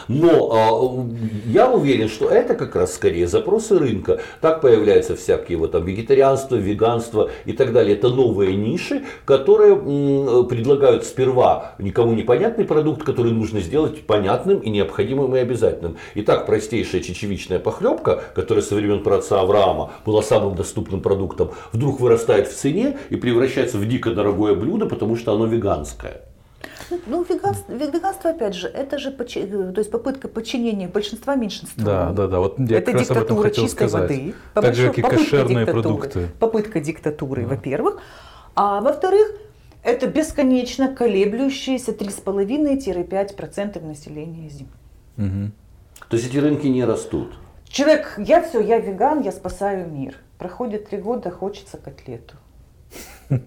[0.09, 1.07] Но
[1.47, 4.21] э, я уверен, что это как раз скорее запросы рынка.
[4.41, 7.95] Так появляются всякие вот там вегетарианство, веганство и так далее.
[7.95, 14.69] Это новые ниши, которые м, предлагают сперва никому непонятный продукт, который нужно сделать понятным и
[14.69, 15.97] необходимым и обязательным.
[16.17, 22.49] Итак, простейшая чечевичная похлебка, которая со времен праца Авраама была самым доступным продуктом, вдруг вырастает
[22.49, 26.32] в цене и превращается в дико дорогое блюдо, потому что оно веганское.
[27.07, 29.25] Ну, веганство, веганство, опять же, это же то
[29.79, 31.83] есть попытка подчинения большинства меньшинству.
[31.85, 32.41] Да, да, да.
[32.41, 34.11] Вот я это диктатура чистой сказать.
[34.11, 34.35] воды.
[34.55, 36.29] Так же, как и кошерные продукты.
[36.39, 37.49] Попытка диктатуры, да.
[37.49, 38.01] во-первых.
[38.55, 39.29] А во-вторых,
[39.83, 44.73] это бесконечно колеблющиеся 3,5-5% населения Земли.
[45.19, 45.51] Угу.
[46.09, 47.33] То есть эти рынки не растут?
[47.65, 50.15] Человек, я все, я веган, я спасаю мир.
[50.39, 52.35] Проходит три года, хочется котлету.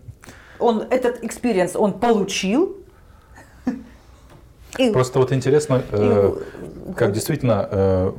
[0.59, 2.77] Он этот experience он получил,
[4.93, 6.33] Просто вот интересно, э,
[6.95, 8.11] как действительно э,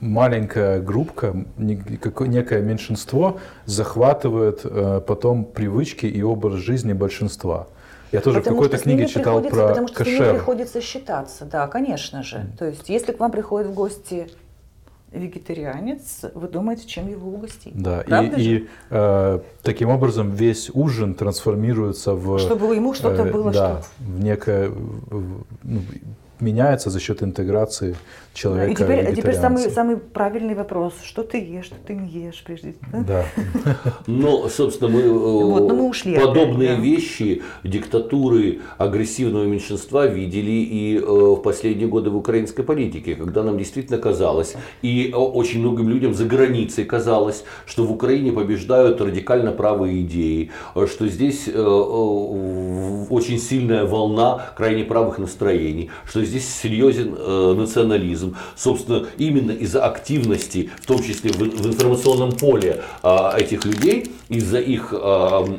[0.00, 7.68] маленькая группка, некое меньшинство захватывает э, потом привычки и образ жизни большинства.
[8.12, 10.12] Я тоже потому в какой-то книге читал про Потому что кошер.
[10.12, 12.46] с ними приходится считаться, да, конечно же.
[12.58, 14.28] То есть, если к вам приходит в гости
[15.12, 17.74] вегетарианец, вы думаете, чем его угостить.
[17.74, 22.38] Да, Правда и, и э, таким образом весь ужин трансформируется в...
[22.38, 24.04] Чтобы ему что-то э, было, да, что...
[24.04, 24.68] в некое...
[24.68, 25.80] В, ну,
[26.40, 27.96] меняется за счет интеграции
[28.34, 28.72] человека.
[28.72, 32.42] И теперь, а теперь самый, самый правильный вопрос: что ты ешь, что ты не ешь
[32.44, 32.74] прежде?
[32.92, 33.24] Да.
[34.06, 41.00] Ну, собственно, мы, вот, но мы ушли подобные вещи, диктатуры агрессивного меньшинства видели и э,
[41.00, 46.24] в последние годы в украинской политике, когда нам действительно казалось, и очень многим людям за
[46.24, 51.62] границей казалось, что в Украине побеждают радикально правые идеи, что здесь э,
[53.10, 57.54] очень сильная волна крайне правых настроений, что здесь серьезен э,
[58.22, 58.36] национализм.
[58.56, 64.92] Собственно, именно из-за активности, в том числе в, информационном поле э, этих людей, из-за их
[64.92, 64.96] э,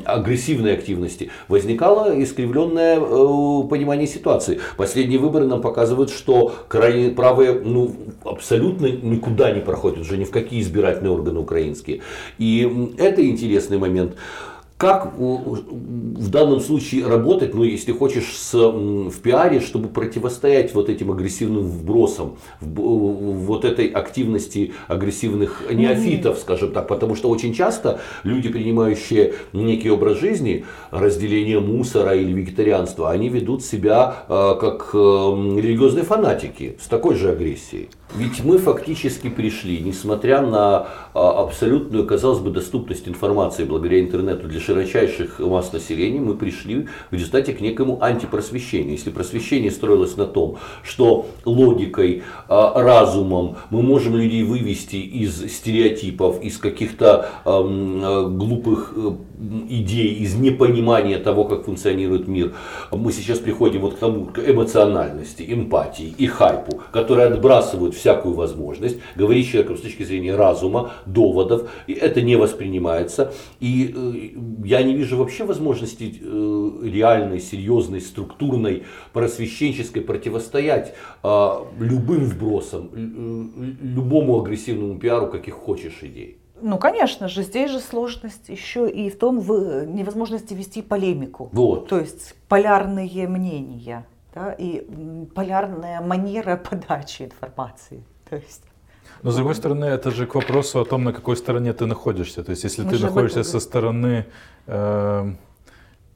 [0.04, 4.60] агрессивной активности, возникало искривленное э, понимание ситуации.
[4.76, 7.94] Последние выборы нам показывают, что крайне правые ну,
[8.24, 12.00] абсолютно никуда не проходят, уже ни в какие избирательные органы украинские.
[12.38, 14.14] И это интересный момент.
[14.76, 21.12] Как в данном случае работать, ну, если хочешь, с, в пиаре, чтобы противостоять вот этим
[21.12, 28.48] агрессивным вбросам, в, вот этой активности агрессивных неофитов, скажем так, потому что очень часто люди,
[28.48, 36.04] принимающие некий образ жизни, разделение мусора или вегетарианства, они ведут себя э, как э, религиозные
[36.04, 37.90] фанатики с такой же агрессией.
[38.14, 44.60] Ведь мы фактически пришли, несмотря на а, абсолютную, казалось бы, доступность информации благодаря интернету для
[44.60, 48.92] широчайших масс населения, мы пришли в результате к некому антипросвещению.
[48.92, 56.40] Если просвещение строилось на том, что логикой, а, разумом мы можем людей вывести из стереотипов,
[56.40, 59.10] из каких-то а, глупых э,
[59.68, 62.54] идей, из непонимания того, как функционирует мир,
[62.92, 68.98] мы сейчас приходим вот к тому, к эмоциональности, эмпатии и хайпу, которые отбрасывают всякую возможность
[69.16, 73.32] говорить человеку с точки зрения разума, доводов, и это не воспринимается.
[73.60, 78.82] И э, я не вижу вообще возможности э, реальной, серьезной, структурной,
[79.14, 81.50] просвещенческой противостоять э,
[81.80, 82.90] любым вбросам,
[83.80, 86.36] любому агрессивному пиару, каких хочешь идей.
[86.60, 91.48] Ну, конечно же, здесь же сложность еще и в том, в невозможности вести полемику.
[91.52, 91.88] Вот.
[91.88, 94.86] То есть полярные мнения да, и
[95.34, 98.04] полярная манера подачи информации.
[98.28, 98.64] То есть
[99.22, 102.44] но с другой стороны, это же к вопросу о том, на какой стороне ты находишься.
[102.44, 104.26] То есть, если Мы ты находишься со стороны
[104.66, 105.32] э,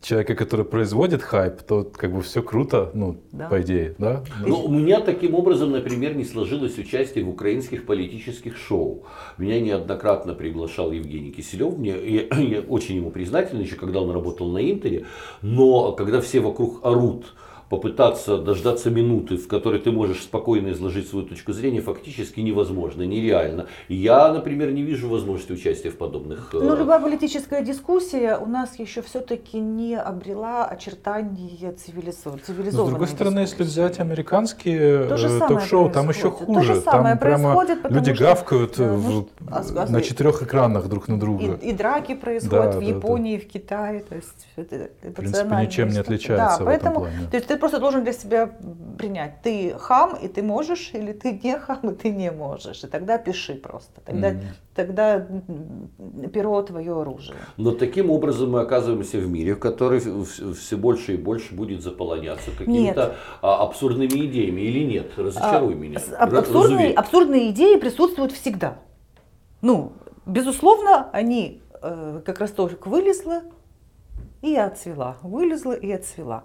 [0.02, 3.48] человека, который производит хайп, то как бы все круто, ну, да.
[3.48, 4.24] по идее, да?
[4.44, 9.04] Ну, у меня таким образом, например, не сложилось участие в украинских политических шоу.
[9.38, 14.50] Меня неоднократно приглашал Евгений Киселев, мне, я, я очень ему признателен, еще когда он работал
[14.50, 15.06] на Интере,
[15.42, 17.34] но когда все вокруг орут,
[17.68, 23.66] попытаться дождаться минуты, в которой ты можешь спокойно изложить свою точку зрения, фактически невозможно, нереально.
[23.88, 26.50] Я, например, не вижу возможности участия в подобных...
[26.52, 32.42] Ну, э, любая политическая дискуссия у нас еще все-таки не обрела очертания цивилизованной.
[32.70, 36.80] С другой стороны, если взять американские э, ток-шоу, там еще хуже.
[36.80, 41.58] там прямо люди гавкают да, в, а, на четырех экранах друг на друга.
[41.60, 43.44] И, и драки происходят да, в Японии, да.
[43.44, 44.00] в Китае.
[44.00, 47.28] То есть это, это в принципе, ничем не отличается да, в поэтому, этом плане.
[47.30, 48.50] То есть ты просто должен для себя
[48.98, 52.84] принять, ты хам, и ты можешь, или ты не хам, и ты не можешь.
[52.84, 54.00] И тогда пиши просто.
[54.00, 54.44] Тогда, mm-hmm.
[54.74, 55.26] тогда
[56.32, 57.36] перо твое оружие.
[57.56, 62.50] Но таким образом мы оказываемся в мире, в который все больше и больше будет заполоняться
[62.56, 65.12] какими-то а, абсурдными идеями или нет?
[65.16, 65.98] Разочаруй а, меня.
[66.18, 68.78] Абсурдные, абсурдные идеи присутствуют всегда.
[69.60, 69.92] Ну,
[70.26, 73.42] безусловно, они э, как росточек вылезла
[74.42, 76.44] и отцвела, вылезла и отцвела.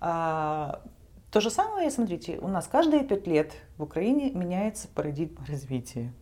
[0.00, 0.82] А,
[1.30, 6.12] то же самое, смотрите, у нас каждые пять лет в Украине меняется парадигма развития.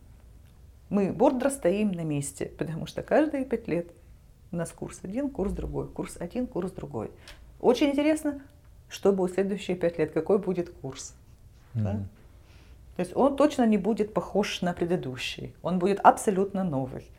[0.89, 3.91] Мы бодро стоим на месте, потому что каждые пять лет
[4.51, 7.11] у нас курс один, курс другой, курс один, курс другой.
[7.59, 8.41] Очень интересно,
[8.89, 11.15] что будет следующие пять лет, какой будет курс.
[11.73, 11.83] Mm-hmm.
[11.83, 11.91] Да?
[12.95, 17.09] То есть он точно не будет похож на предыдущий, он будет абсолютно новый.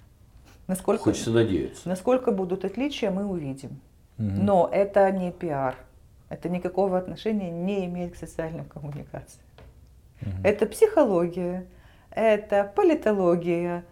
[0.67, 1.89] Насколько, Хочется надеяться.
[1.89, 3.81] Насколько будут отличия, мы увидим.
[4.19, 4.41] Mm-hmm.
[4.43, 5.77] Но это не пиар.
[6.29, 9.45] Это никакого отношения не имеет к социальным коммуникациям.
[10.21, 10.31] Угу.
[10.45, 11.67] Это психология,
[12.11, 13.85] это политология,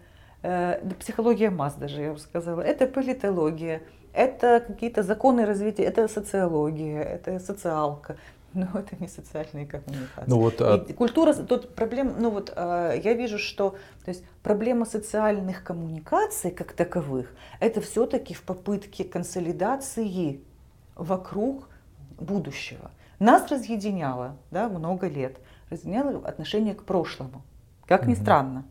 [0.43, 3.81] э, психология масс даже, я бы сказала, это политология,
[4.13, 8.17] это какие-то законы развития, это социология, это социалка.
[8.53, 10.27] Но это не социальные коммуникации.
[10.29, 10.83] Ну, вот, а...
[10.87, 13.75] И культура, тут проблема, ну вот э, я вижу, что
[14.05, 20.41] то есть, проблема социальных коммуникаций как таковых, это все-таки в попытке консолидации
[20.95, 21.69] вокруг
[22.19, 22.91] будущего.
[23.19, 25.37] Нас разъединяло да, много лет,
[25.69, 27.41] разъединяло отношение к прошлому,
[27.85, 28.65] как ни странно.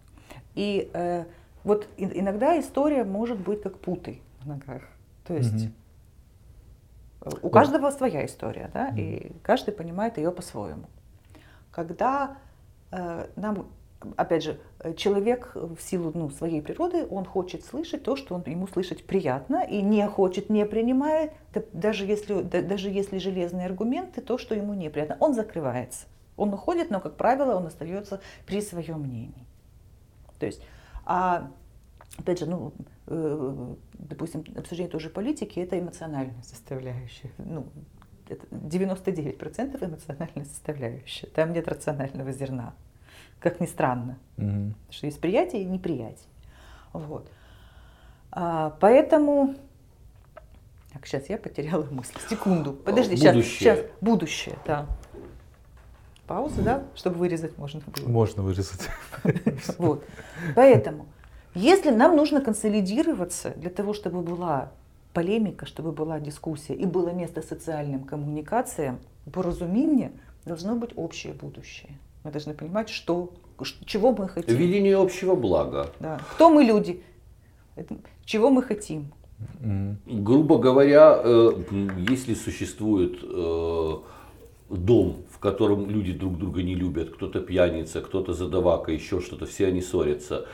[0.54, 1.24] И э,
[1.64, 4.82] вот иногда история может быть как путы в ногах.
[5.26, 5.68] То есть
[7.42, 10.86] у каждого своя история, да, и каждый понимает ее по-своему.
[11.72, 12.36] Когда
[12.92, 13.66] э, нам
[14.16, 18.42] опять же, э, человек в силу ну, своей природы, он хочет слышать то, что он,
[18.46, 21.32] ему слышать приятно, и не хочет, не принимает,
[21.72, 25.16] даже если, даже если железные аргументы, то, что ему неприятно.
[25.20, 26.06] Он закрывается.
[26.36, 29.46] Он уходит, но, как правило, он остается при своем мнении.
[30.38, 30.60] То есть,
[31.06, 31.50] а,
[32.18, 32.72] опять же, ну,
[33.06, 37.30] э, допустим, обсуждение тоже политики– это эмоциональная составляющая.
[37.38, 37.66] Ну,
[38.28, 41.28] это 99% эмоциональная составляющая.
[41.28, 42.74] Там нет рационального зерна
[43.40, 44.18] как ни странно.
[44.38, 44.74] Угу.
[44.90, 46.28] Что есть приятие и неприятие.
[46.92, 47.28] Вот.
[48.30, 49.54] А, поэтому...
[50.92, 52.14] Так, сейчас я потеряла мысль.
[52.28, 52.72] Секунду.
[52.72, 53.42] Подожди, будущее.
[53.42, 53.78] сейчас.
[53.78, 53.90] Сейчас.
[54.00, 54.86] Будущее, да.
[56.26, 56.82] Пауза, да?
[56.94, 58.08] Чтобы вырезать можно было.
[58.08, 58.88] Можно вырезать.
[59.78, 60.04] Вот.
[60.54, 61.06] Поэтому,
[61.54, 64.72] если нам нужно консолидироваться для того, чтобы была
[65.12, 68.98] полемика, чтобы была дискуссия и было место социальным коммуникациям,
[69.32, 70.12] по разумению
[70.44, 71.96] должно быть общее будущее.
[72.26, 73.30] Мы должны понимать, что,
[73.84, 74.56] чего мы хотим.
[74.56, 75.92] Видение общего блага.
[76.00, 76.20] Да.
[76.32, 77.00] Кто мы люди?
[78.24, 79.12] Чего мы хотим?
[80.06, 81.52] Грубо говоря, э,
[82.10, 83.96] если существует э,
[84.70, 89.68] дом, в котором люди друг друга не любят, кто-то пьяница, кто-то задавака, еще что-то, все
[89.68, 90.46] они ссорятся,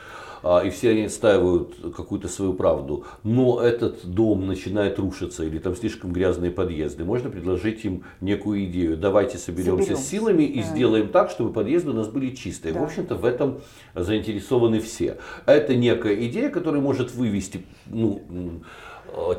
[0.43, 6.11] и все они отстаивают какую-то свою правду, но этот дом начинает рушиться или там слишком
[6.11, 8.97] грязные подъезды, можно предложить им некую идею.
[8.97, 10.03] Давайте соберемся Соберем.
[10.03, 10.67] силами и да.
[10.67, 12.73] сделаем так, чтобы подъезды у нас были чистые.
[12.73, 12.81] Да.
[12.81, 13.61] В общем-то, в этом
[13.95, 15.17] заинтересованы все.
[15.45, 18.21] Это некая идея, которая может вывести ну,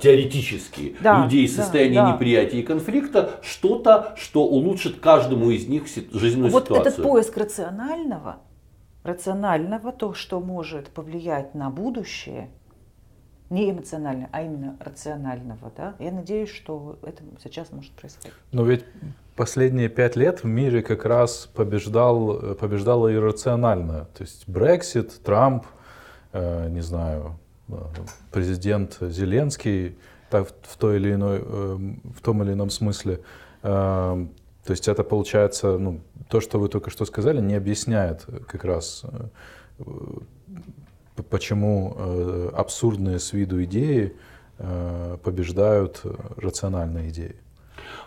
[0.00, 2.12] теоретически да, людей из состояния да, да.
[2.14, 6.84] неприятия и конфликта что-то, что улучшит каждому из них жизненную вот ситуацию.
[6.84, 8.36] Вот этот поиск рационального
[9.04, 12.48] рационального, то, что может повлиять на будущее,
[13.50, 15.70] не эмоционально, а именно рационального.
[15.76, 15.94] Да?
[15.98, 18.32] Я надеюсь, что это сейчас может происходить.
[18.50, 18.84] Но ведь
[19.36, 24.06] последние пять лет в мире как раз побеждал, побеждало иррациональное.
[24.16, 25.66] То есть Брексит, Трамп,
[26.32, 27.38] э, не знаю,
[27.68, 27.74] э,
[28.32, 29.98] президент Зеленский
[30.30, 31.76] так, в, той или иной, э,
[32.16, 33.20] в том или ином смысле.
[33.62, 34.26] Э,
[34.64, 39.04] то есть это получается, ну, то, что вы только что сказали, не объясняет как раз,
[39.78, 39.84] э,
[41.28, 44.16] почему э, абсурдные с виду идеи
[44.58, 46.02] э, побеждают
[46.36, 47.36] рациональные идеи.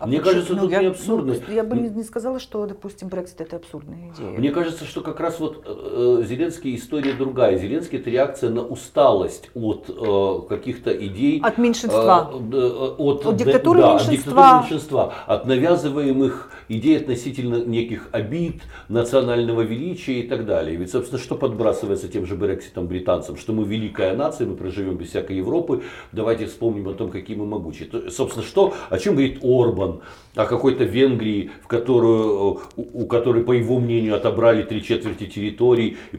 [0.00, 1.34] А Мне кажется, ну, тут я, не абсурдно.
[1.46, 4.38] Ну, я бы не, не сказала, что, допустим, Brexit это абсурдная идея.
[4.38, 7.58] Мне кажется, что как раз вот э, Зеленский история другая.
[7.58, 11.40] Зеленский это реакция на усталость от э, каких-то идей.
[11.40, 12.30] От меньшинства.
[12.32, 14.10] Э, э, от, от диктатуры да, меньшинства.
[14.10, 15.14] От диктатуры меньшинства.
[15.26, 20.76] От навязываемых идей относительно неких обид, национального величия и так далее.
[20.76, 23.36] Ведь, собственно, что подбрасывается тем же Брекситом британцам?
[23.36, 25.82] Что мы великая нация, мы проживем без всякой Европы.
[26.12, 27.88] Давайте вспомним о том, какие мы могучие.
[28.10, 30.00] Собственно, что, о чем говорит Орбан?
[30.34, 36.18] О какой-то Венгрии, в которую, у которой, по его мнению, отобрали три четверти территорий, и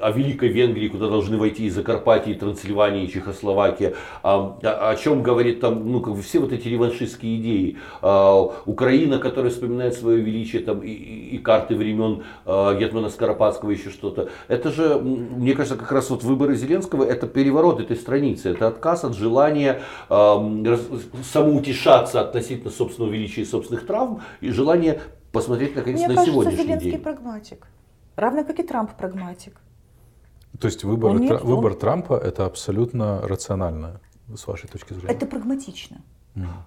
[0.00, 5.22] о Великой Венгрии, куда должны войти и Закарпатье, и Трансильвания, и Чехословакия, о, о чем
[5.22, 7.76] говорит там, ну, как все вот эти реваншистские идеи.
[8.00, 13.70] А, Украина, которая вспоминает свое величие, там, и, и, и карты времен а, Гетмана Скоропадского,
[13.70, 14.28] еще что-то.
[14.48, 19.04] Это же, мне кажется, как раз вот выборы Зеленского, это переворот этой страницы, это отказ
[19.04, 20.76] от желания э,
[21.24, 25.00] самоутешаться относительно собственного величия и собственных травм и желание
[25.32, 27.00] посмотреть наконец Мне на кажется, сегодняшний Зеленский день.
[27.00, 27.66] прагматик.
[28.16, 29.60] Равно как и Трамп прагматик.
[30.60, 34.00] То есть выбор, Он нет, Тра- выбор он- Трампа это абсолютно рационально,
[34.36, 35.14] с вашей точки зрения?
[35.14, 36.02] Это прагматично.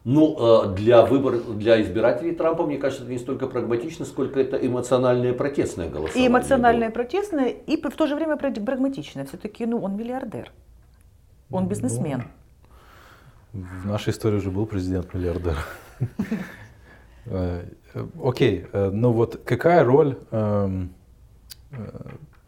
[0.04, 4.58] Ну, э, для выбора, для избирателей Трампа, мне кажется, это не столько прагматично, сколько это
[4.58, 6.26] эмоциональное протестное голосование.
[6.26, 9.26] И эмоциональное, протестное, и в то же время праг- прагматичное.
[9.26, 10.52] Все-таки, ну, он миллиардер.
[11.52, 12.26] Он бизнесмен.
[13.54, 15.58] В нашей истории уже был президент-миллиардер.
[17.28, 17.64] Э,
[18.24, 20.94] Окей, э, ну вот какая роль эм,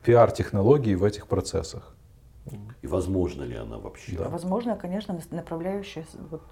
[0.03, 1.95] пиар-технологий в этих процессах?
[2.83, 4.17] И возможно ли она вообще?
[4.17, 4.29] Да.
[4.29, 6.43] Возможно, конечно, направляющая вот,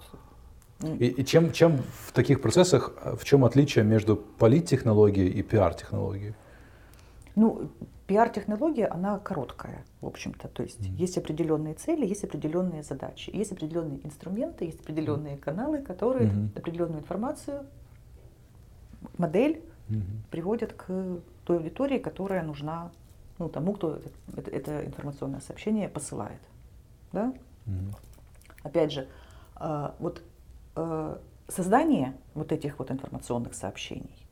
[0.82, 6.34] И, и чем, чем в таких процессах, в чем отличие между политтехнологией и пиар-технологией?
[7.34, 7.70] Ну,
[8.06, 10.48] пиар-технология, она короткая, в общем-то.
[10.48, 16.28] То есть есть определенные цели, есть определенные задачи, есть определенные инструменты, есть определенные каналы, которые
[16.28, 16.50] Мгм.
[16.54, 17.64] определенную информацию,
[19.18, 19.62] модель
[20.30, 20.86] приводят к
[21.44, 22.90] той аудитории, которая нужна
[23.38, 24.10] ну, тому, кто это,
[24.40, 26.40] это- это информационное сообщение посылает.
[27.12, 27.34] Да?
[28.62, 29.08] Опять же,
[29.60, 30.22] э, вот
[31.48, 34.26] создание вот этих вот информационных сообщений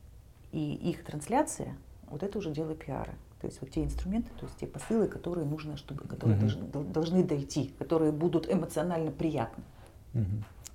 [0.51, 1.75] и их трансляция,
[2.09, 3.13] вот это уже дело пиара.
[3.41, 6.47] То есть вот те инструменты, то есть те посылы, которые нужно, чтобы, которые Мгм.
[6.47, 9.63] должны, дол- должны дойти, которые будут эмоционально приятны.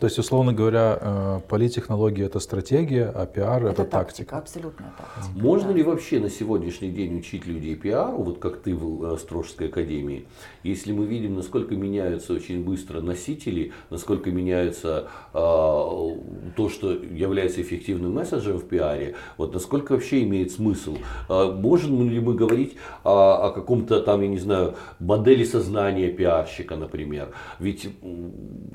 [0.00, 4.38] То есть, условно говоря, э, политтехнология это стратегия, а пиар это, тактика.
[4.38, 5.38] абсолютная тактика.
[5.38, 5.74] Можно да.
[5.74, 10.24] ли вообще на сегодняшний день учить людей пиару, вот как ты в э, Острожской академии,
[10.62, 18.14] если мы видим, насколько меняются очень быстро носители, насколько меняется э, то, что является эффективным
[18.14, 20.96] месседжем в пиаре, вот насколько вообще имеет смысл?
[21.28, 26.76] Э, можем ли мы говорить о, о каком-то там, я не знаю, модели сознания пиарщика,
[26.76, 27.34] например?
[27.58, 27.86] Ведь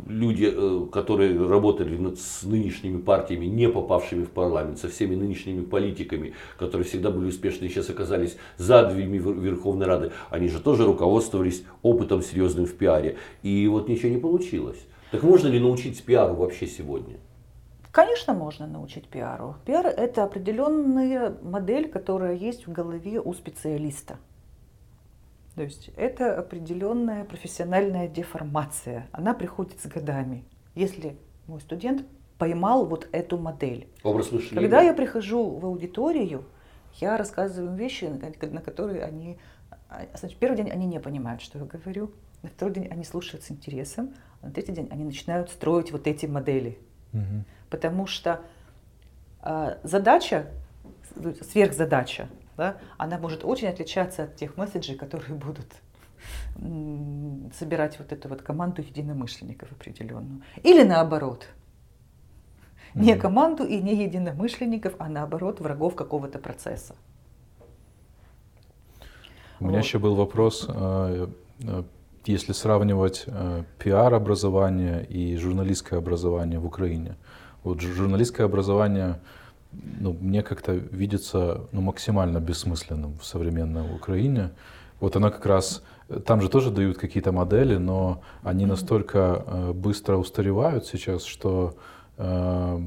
[0.07, 6.33] люди, э, которые работали с нынешними партиями, не попавшими в парламент, со всеми нынешними политиками,
[6.59, 10.83] которые всегда были успешны и сейчас оказались за дверьми Вер- Верховной Рады, они же тоже
[10.83, 13.15] руководствовались опытом серьезным в пиаре.
[13.43, 14.79] И вот ничего не получилось.
[15.11, 17.15] Так можно ли научить пиару вообще сегодня?
[17.91, 19.55] Конечно, можно научить пиару.
[19.65, 24.17] Пиар– это определенная модель, которая есть в голове у специалиста.
[25.55, 29.07] То есть это определенная профессиональная деформация.
[29.13, 30.43] Она приходит с годами.
[30.75, 31.17] Если
[31.47, 32.05] мой студент
[32.37, 33.87] поймал вот эту модель.
[34.03, 34.55] Образ мышления.
[34.61, 36.43] Когда я прихожу в аудиторию,
[36.95, 39.37] я рассказываю им вещи, на ко- на которые они...
[39.89, 42.11] а, Значит, первый день они не понимают, что я говорю.
[42.41, 44.13] На второй день они слушают с интересом.
[44.41, 46.77] А на третий день они начинают строить вот эти модели.
[47.13, 47.45] Мгм.
[47.69, 48.41] Потому что
[49.43, 50.47] э, задача,
[51.41, 55.67] сверхзадача, да, она может очень отличаться от тех месседжей, которые будут
[57.57, 60.41] собирать вот эту вот команду единомышленников определенную.
[60.63, 61.47] Или наоборот.
[62.93, 66.95] Не команду и не единомышленников, а наоборот врагов какого-то процесса.
[69.59, 69.85] У меня Вот.
[69.85, 71.27] еще был вопрос, э,
[71.61, 71.83] э,
[72.25, 77.15] если сравнивать э, пиар-образование и журналистское образование в Украине.
[77.63, 79.19] Вот жу- журналистское образование
[79.99, 84.51] ну, мне как-то видится ну, максимально бессмысленным в современной Украине.
[84.99, 85.83] Вот оно как раз,
[86.25, 91.75] там же тоже дают какие-то модели, но они настолько э, быстро устаревают сейчас, что
[92.17, 92.79] э,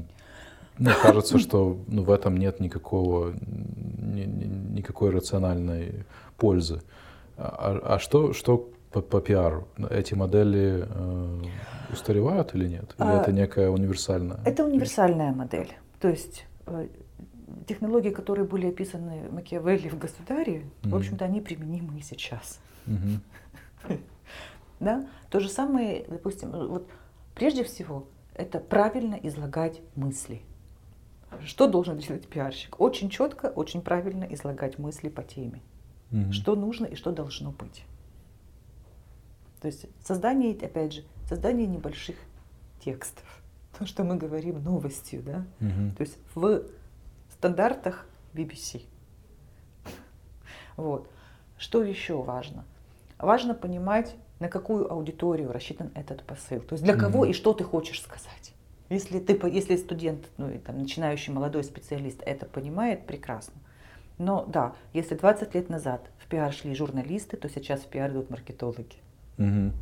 [0.77, 6.05] мне кажется, что ну, в этом нет никакого, ни- ни- никакой рациональной
[6.37, 6.81] пользы.
[7.37, 9.67] А, а что, что по, по пиару?
[9.89, 11.41] Эти модели э,
[11.91, 12.95] устаревают или нет?
[12.97, 14.39] Или А, это некая универсальная?
[14.45, 15.73] Это универсальная модель.
[15.99, 16.87] То есть э,
[17.67, 20.95] технологии, которые были описаны Макиавелли в «Государе», в Мгм.
[20.95, 22.59] общем-то, они применимы и сейчас.
[24.79, 25.07] Да?
[25.29, 26.87] То же самое, допустим, вот
[27.39, 30.41] Прежде всего, это правильно излагать мысли.
[31.45, 32.81] Что должен делать пиарщик?
[32.81, 35.61] Очень четко, очень правильно излагать мысли по теме.
[36.11, 36.33] Угу.
[36.33, 37.85] Что нужно и что должно быть.
[39.61, 42.17] То есть создание, опять же, создание небольших
[42.83, 43.41] текстов.
[43.79, 45.45] То, что мы говорим новостью, да?
[45.61, 45.95] Угу.
[45.95, 46.63] То есть в
[47.31, 48.83] стандартах BBC.
[50.75, 51.09] Вот.
[51.57, 52.65] Что еще важно?
[53.19, 56.61] Важно понимать, на какую аудиторию рассчитан этот посыл.
[56.61, 58.53] То есть для кого mm и что ты хочешь сказать.
[58.89, 63.53] Если, ты, если студент, ну, и, там, начинающий молодой специалист это понимает, прекрасно.
[64.17, 68.29] Но да, если 20 лет назад в пиар шли журналисты, то сейчас в пиар идут
[68.29, 68.97] маркетологи.
[69.37, 69.73] Угу.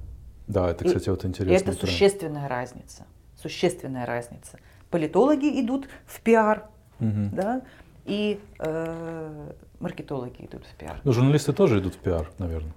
[0.47, 1.53] Да, это, кстати, и, вот интересно.
[1.53, 1.79] И это тренд.
[1.79, 3.05] существенная разница.
[3.35, 4.59] Существенная разница.
[4.89, 6.67] Политологи идут в пиар,
[6.99, 7.29] угу.
[7.31, 7.61] да,
[8.05, 10.99] и э, маркетологи идут в пиар.
[11.03, 12.73] Ну, журналисты тоже идут в пиар, наверное.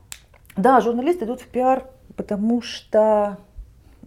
[0.60, 1.86] Да, журналисты идут в пиар,
[2.16, 3.38] потому что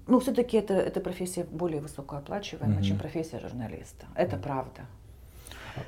[0.08, 2.86] ну, все-таки это, эта профессия более высокооплачиваемая, угу.
[2.86, 4.06] чем профессия журналиста.
[4.16, 4.82] Это правда.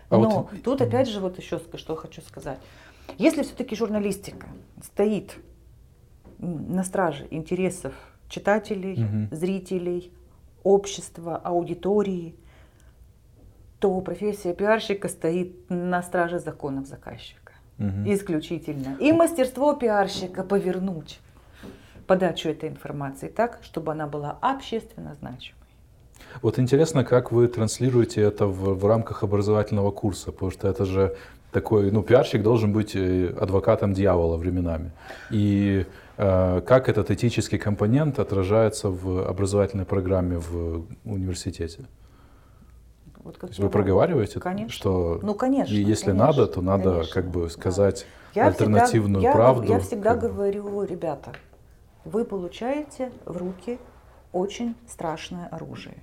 [0.09, 0.63] А Но вот...
[0.63, 2.59] тут опять же вот еще что хочу сказать.
[3.17, 4.47] Если все-таки журналистика
[4.81, 5.35] стоит
[6.39, 7.93] на страже интересов
[8.27, 9.35] читателей, угу.
[9.35, 10.11] зрителей,
[10.63, 12.35] общества, аудитории,
[13.79, 17.44] то профессия пиарщика стоит на страже законов заказчика.
[17.79, 18.03] Угу.
[18.05, 18.95] Исключительно.
[18.99, 21.19] И мастерство пиарщика повернуть
[22.07, 25.59] подачу этой информации так, чтобы она была общественно значимой.
[26.41, 31.15] Вот интересно, как вы транслируете это в, в рамках образовательного курса, потому что это же
[31.51, 34.91] такой, ну, пиарщик должен быть э, адвокатом дьявола временами.
[35.31, 35.85] И
[36.17, 41.85] э, как этот этический компонент отражается в образовательной программе в университете?
[43.25, 44.71] Вот как вы проговариваете, конечно.
[44.71, 48.05] что ну, конечно, и если конечно, надо, то надо конечно, как бы сказать
[48.35, 48.45] да.
[48.45, 49.63] альтернативную я правду.
[49.63, 51.33] Я, я всегда говорю, ребята,
[52.03, 53.79] вы получаете в руки
[54.31, 55.97] очень страшное оружие.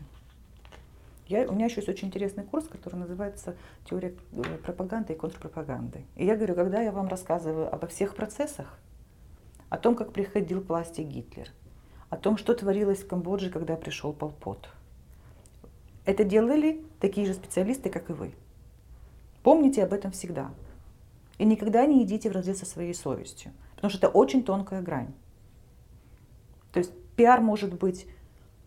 [1.29, 3.55] Я, у меня еще есть очень интересный курс, который называется
[3.89, 6.05] «Теория э, пропаганды и контрпропаганды».
[6.17, 8.67] И я говорю, когда я вам рассказываю обо всех процессах,
[9.69, 11.47] о том, как приходил к власти Гитлер,
[12.11, 14.69] о том, что творилось в Камбодже, когда пришел Полпот–
[16.05, 18.35] это делали такие же специалисты, как и вы.
[19.43, 20.51] Помните об этом всегда.
[21.39, 25.13] И никогда не идите в разрез со своей совестью, потому что это очень тонкая грань.
[26.73, 28.07] То есть пиар может быть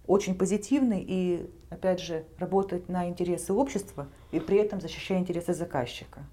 [0.08, 6.24] очень позитивный и, опять же, работать на интересы общества и при этом защищая интересы заказчика.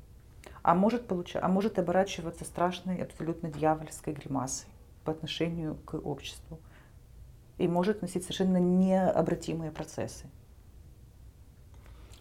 [0.63, 1.35] А может, получ...
[1.35, 4.69] а может оборачиваться страшной, абсолютно дьявольской гримасой
[5.05, 6.61] по отношению к обществу.
[7.59, 10.27] И может носить совершенно необратимые процессы.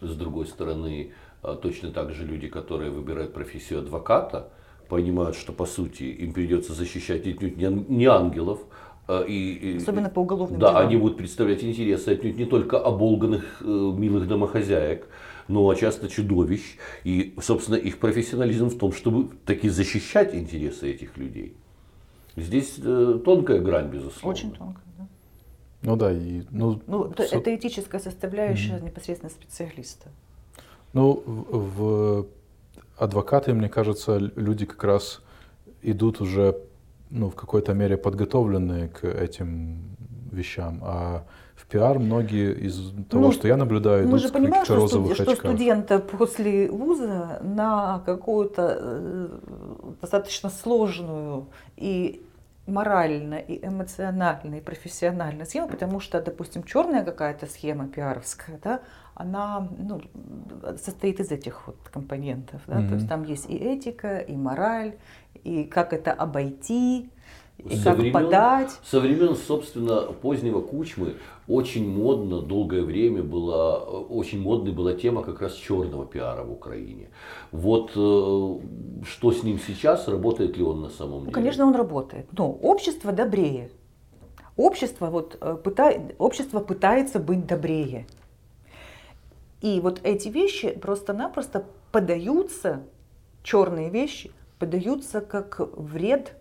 [0.02, 4.50] С другой стороны, а, точно так же люди, которые выбирают профессию адвоката,
[4.88, 8.60] понимают, что по сути им придется защищать отнюдь не ангелов,
[9.08, 10.86] а, и, Особенно по уголовным Да, делам.
[10.86, 15.08] они будут представлять интересы отнюдь не только оболганных э, милых домохозяек,
[15.48, 16.78] но часто чудовищ.
[17.04, 21.56] И, собственно, их профессионализм в том, чтобы таки защищать интересы этих людей.
[22.36, 24.30] Здесь э, тонкая грань, безусловно.
[24.30, 24.84] Очень тонкая.
[25.82, 27.36] Ну да, и ну, ну это, со...
[27.36, 28.84] это этическая составляющая mm-hmm.
[28.84, 30.10] непосредственно специалиста.
[30.92, 32.26] Ну, в, в
[32.96, 35.22] адвокаты, мне кажется, люди как раз
[35.82, 36.56] идут уже
[37.10, 39.96] ну, в какой-то мере подготовленные к этим
[40.30, 41.24] вещам, а
[41.54, 44.86] в пиар многие из того, ну, что я наблюдаю, идут мы же в понимаем, что,
[44.88, 49.28] студ- что студента после вуза на какую-то э,
[50.00, 52.24] достаточно сложную и
[52.66, 58.82] морально и эмоционально и профессионально схема, потому что, допустим, черная какая-то схема пиаровская, да,
[59.14, 60.00] она ну,
[60.76, 62.88] состоит из этих вот компонентов, да, mm-hmm.
[62.88, 64.94] то есть там есть и этика, и мораль,
[65.42, 67.10] и как это обойти,
[67.58, 68.70] и со как времен, подать.
[68.84, 71.16] Со времен, собственно, позднего Кучмы
[71.52, 77.10] очень модно, долгое время была, очень модной была тема как раз черного пиара в Украине.
[77.50, 81.26] Вот э, что с ним сейчас, работает ли он на самом деле?
[81.26, 82.26] Ну, конечно, он работает.
[82.32, 83.70] Но общество добрее.
[84.56, 88.06] Общество, вот, э, пытай, общество пытается быть добрее.
[89.60, 92.82] И вот эти вещи просто-напросто подаются,
[93.42, 96.34] черные вещи, подаются как вред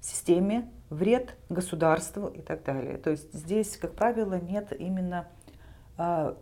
[0.00, 2.98] системе, вред государству и так далее.
[2.98, 5.26] То есть здесь, как правило, нет именно
[5.96, 6.36] а,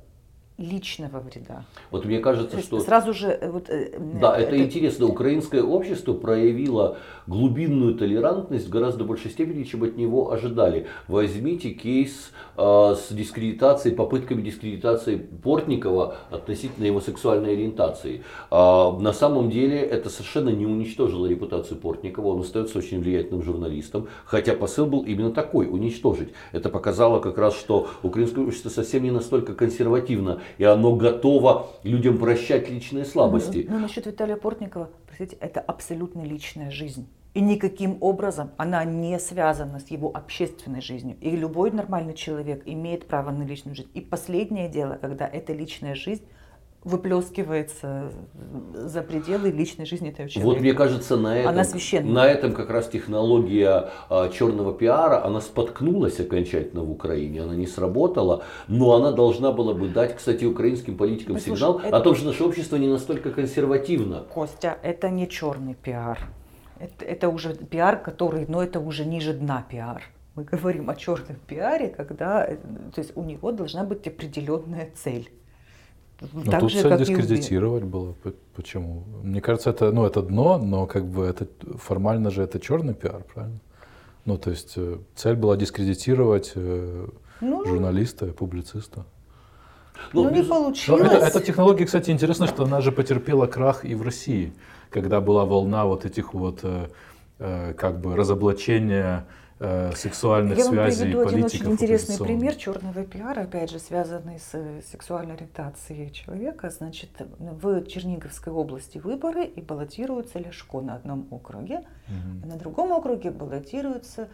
[0.61, 1.65] личного вреда.
[1.91, 2.81] Вот мне кажется, что...
[2.81, 3.29] Сразу же...
[3.29, 5.07] Э, вот, э, да, это, это интересно.
[5.07, 10.87] Украинское общество проявило глубинную толерантность в гораздо большей степени, чем от него ожидали.
[11.09, 18.23] Возьмите кейс э, с дискредитацией, попытками дискредитации Портникова относительно его сексуальной ориентации.
[18.51, 22.29] Э, на самом деле это совершенно не уничтожило репутацию Портникова.
[22.29, 24.09] Он остается очень влиятельным журналистом.
[24.27, 26.29] Хотя посыл был именно такой, уничтожить.
[26.53, 32.19] Это показало как раз, что украинское общество совсем не настолько консервативно и оно готово людям
[32.19, 33.67] прощать личные слабости.
[33.69, 37.09] Ну, ну насчет Виталия Портникова, простите, это абсолютно личная жизнь.
[37.33, 41.17] И никаким образом она не связана с его общественной жизнью.
[41.21, 43.91] И любой нормальный человек имеет право на личную жизнь.
[43.95, 46.25] И последнее дело, когда эта личная жизнь
[46.83, 48.11] выплескивается
[48.73, 50.55] за пределы личной жизни этого человека.
[50.55, 51.65] Вот мне кажется, на этом, она
[52.05, 57.67] на этом как раз технология а, черного пиара, она споткнулась окончательно в Украине, она не
[57.67, 61.97] сработала, но она должна была бы дать, кстати, украинским политикам Послушай, сигнал это...
[61.97, 64.25] о том, что наше общество не настолько консервативно.
[64.33, 66.19] Костя, это не черный пиар.
[66.79, 70.03] Это, это уже пиар, который, но это уже ниже дна пиар.
[70.35, 72.57] Мы говорим о черном пиаре, когда э,
[72.95, 75.31] то есть у него должна быть определенная цель.
[76.21, 78.15] Ну, тут же, цель дискредитировать было.
[78.55, 79.05] Почему?
[79.23, 81.47] Мне кажется, это, ну, это дно, но как бы это
[81.79, 83.59] формально же это черный пиар, правильно?
[84.27, 87.09] Ну, то есть э, цель была дискредитировать э,
[87.41, 89.07] ну, журналиста, публициста.
[90.13, 91.11] Ну, ну не получилось.
[91.11, 94.53] Это, эта технология, кстати, интересно, что она же потерпела крах и в России,
[94.91, 96.89] когда была волна вот этих вот э
[97.79, 99.27] как бы разоблачения
[99.61, 104.41] э, сексуальных Я связей вам приведу один очень интересный пример черного пиара, опять же, связанный
[104.41, 106.71] с э, сексуальной ориентацией человека.
[106.71, 112.41] Значит, в Черниговской области выборы и баллотируется Ляшко на одном округе, угу.
[112.43, 114.29] а на другом округе баллотируется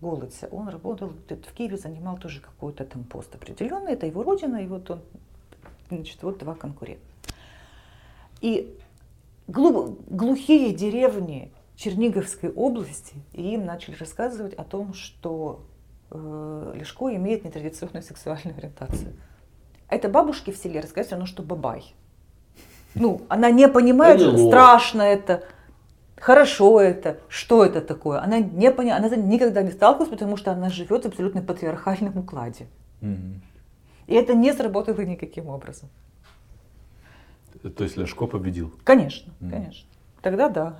[0.00, 0.48] Голыця.
[0.50, 4.90] Он работал в Киеве, занимал тоже какой-то там пост определенный, это его родина, и вот
[4.90, 5.00] он,
[5.90, 7.02] значит, вот два конкурента.
[8.40, 8.74] И
[9.46, 15.64] глухие деревни Черниговской области, и им начали рассказывать о том, что
[16.10, 19.14] э, Лешко имеет нетрадиционную сексуальную ориентацию.
[19.88, 21.94] Это бабушки в селе рассказывают, ну что бабай.
[22.94, 25.42] Ну, она не понимает, что страшно это,
[26.16, 28.20] хорошо это, что это такое.
[28.22, 32.66] Она не понимает, она никогда не сталкивалась, потому что она живет в абсолютно патриархальном укладе.
[33.00, 33.40] Угу.
[34.08, 35.88] И это не сработало никаким образом.
[37.62, 38.70] То есть Ляшко победил?
[38.84, 39.89] Конечно, конечно.
[40.22, 40.76] Тогда да.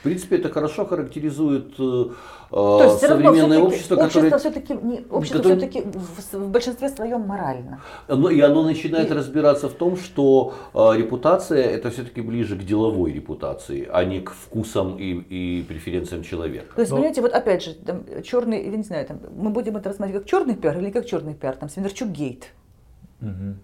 [0.00, 2.04] В принципе, это хорошо характеризует э,
[2.50, 4.36] То есть, современное общество, которое...
[4.36, 4.74] все-таки,
[5.08, 5.58] общество которое...
[5.58, 7.80] все-таки в, в большинстве своем морально.
[8.08, 9.14] Но, и оно начинает и...
[9.14, 14.32] разбираться в том, что э, репутация это все-таки ближе к деловой репутации, а не к
[14.32, 16.74] вкусам и, и преференциям человека.
[16.74, 16.96] То есть, Но...
[16.96, 20.30] понимаете, вот опять же, там, черный, я не знаю, там, мы будем это рассматривать как
[20.30, 22.46] черный пиар или как черный пиар, там, Свинарчук гейт.
[23.20, 23.54] Угу.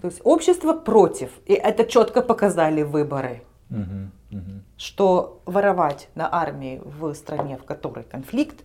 [0.00, 1.30] То есть общество против.
[1.46, 3.42] И это четко показали выборы.
[3.70, 4.50] Угу, угу.
[4.76, 8.64] Что воровать на армии в стране, в которой конфликт,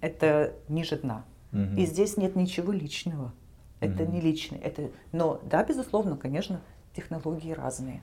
[0.00, 1.24] это ниже дна.
[1.52, 1.80] Угу.
[1.80, 3.32] И здесь нет ничего личного.
[3.80, 4.12] Это угу.
[4.12, 4.58] не личное.
[4.60, 4.90] Это...
[5.12, 6.60] Но да, безусловно, конечно,
[6.94, 8.02] технологии разные.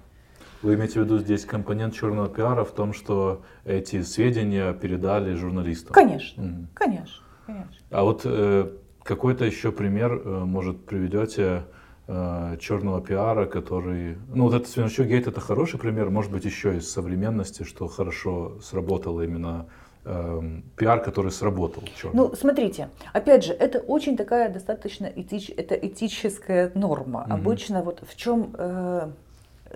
[0.61, 5.93] Вы имеете в виду здесь компонент черного пиара в том, что эти сведения передали журналистам?
[5.93, 6.67] Конечно, угу.
[6.73, 7.75] конечно, конечно.
[7.91, 8.71] А вот э,
[9.03, 11.65] какой-то еще пример, э, может, приведете
[12.07, 14.17] э, черного пиара, который...
[14.33, 18.59] Ну, вот этот Свинарчук гейт это хороший пример, может быть, еще из современности, что хорошо
[18.61, 19.67] сработало именно
[20.05, 20.41] э,
[20.75, 21.83] пиар, который сработал.
[21.95, 22.17] Черный.
[22.17, 27.21] Ну, смотрите, опять же, это очень такая достаточно этич, это этическая норма.
[27.21, 27.33] Угу.
[27.33, 28.53] Обычно вот в чем...
[28.57, 29.09] Э,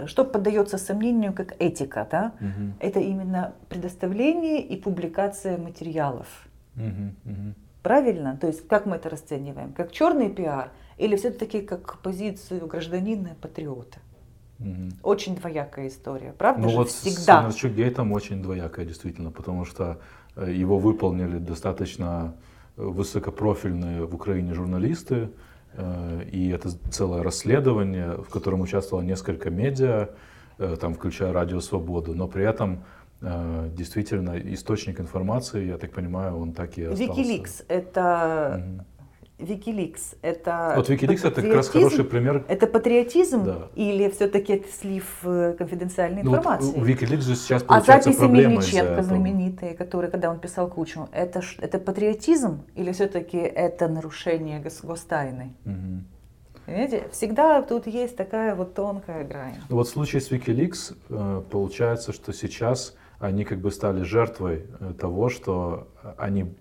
[0.05, 2.33] что поддается сомнению как этика, да?
[2.39, 2.73] Угу.
[2.81, 6.27] Это именно предоставление и публикация материалов.
[6.75, 7.53] Угу, угу.
[7.81, 8.37] Правильно?
[8.39, 9.73] То есть как мы это расцениваем?
[9.73, 13.99] Как черный пиар– или все-таки как позицию гражданина и патриота?
[14.59, 14.89] Угу.
[15.03, 16.75] Очень двоякая история, правда ну же?
[16.77, 17.49] вот Всегда.
[17.51, 19.99] с Гейтом очень двоякая, действительно, потому что
[20.35, 22.33] э, его выполнили достаточно
[22.75, 25.29] э, высокопрофильные в Украине журналисты,
[25.73, 30.09] э, и это целое расследование, в котором участвовало несколько медиа,
[30.81, 32.83] там, включая Радио Свободу, но при этом
[33.21, 37.11] действительно источник информации, я так понимаю, он так и остался.
[37.11, 38.85] Wikileaks— это угу
[39.39, 42.43] Wikileaks это вот Wikileaks это как раз хороший пример.
[42.47, 43.67] Это патриотизм да.
[43.75, 46.73] или все-таки это слив э, конфиденциальной ну, информации?
[46.75, 51.07] Вот Wikileaks же сейчас а получается а записи Мельниченко знаменитые, которые, когда он писал кучу,
[51.11, 55.53] это это патриотизм или все-таки это нарушение гостайны?
[55.65, 56.03] Угу.
[56.65, 59.55] Понимаете, всегда тут есть такая вот тонкая грань.
[59.69, 64.65] Ну, вот в случае с Wikileaks э, получается, что сейчас они как бы стали жертвой
[64.79, 65.87] э, того, что
[66.17, 66.55] они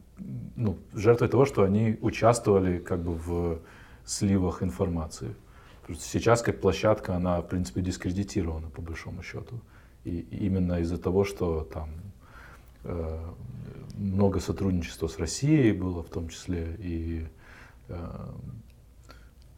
[0.56, 3.59] ну, жертвой того, что они участвовали как бы в
[4.05, 5.34] сливах информации.
[5.98, 9.60] Сейчас как площадка, она, в принципе, дискредитирована, по большому счету.
[10.05, 11.90] И именно из-за того, что там
[12.84, 13.18] э,
[13.97, 17.26] много сотрудничества с Россией было в том числе, и
[17.88, 17.97] э,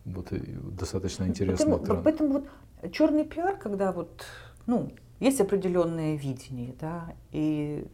[0.05, 0.39] вот и
[0.78, 1.78] достаточно интересно.
[1.78, 4.24] Поэтому, поэтому вот черный пиар, когда вот,
[4.66, 7.86] ну, есть определенное видение, да, и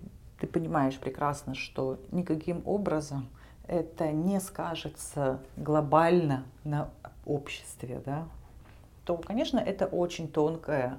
[0.45, 3.29] ты понимаешь прекрасно, что никаким образом
[3.66, 6.91] это не скажется глобально на
[7.25, 8.29] обществе, да,
[9.07, 10.99] то, конечно, это очень тонкая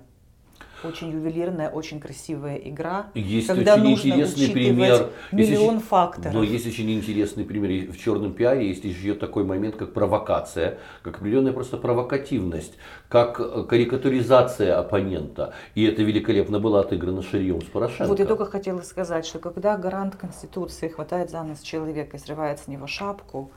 [0.85, 3.07] очень ювелирная, очень красивая игра.
[3.13, 5.09] Есть когда очень нужно интересный пример.
[5.31, 6.33] Миллион есть, факторов.
[6.33, 7.91] Но есть очень интересный пример.
[7.91, 12.73] В черном пиаре есть еще такой момент, как провокация, как определенная просто провокативность,
[13.09, 15.53] как э, карикатуризация оппонента.
[15.73, 18.07] И это великолепно было отыграно Шарием с Порошенко.
[18.07, 22.59] Вот я только хотела сказать, что когда гарант Конституции хватает за нос человека и срывает
[22.59, 23.51] с него шапку,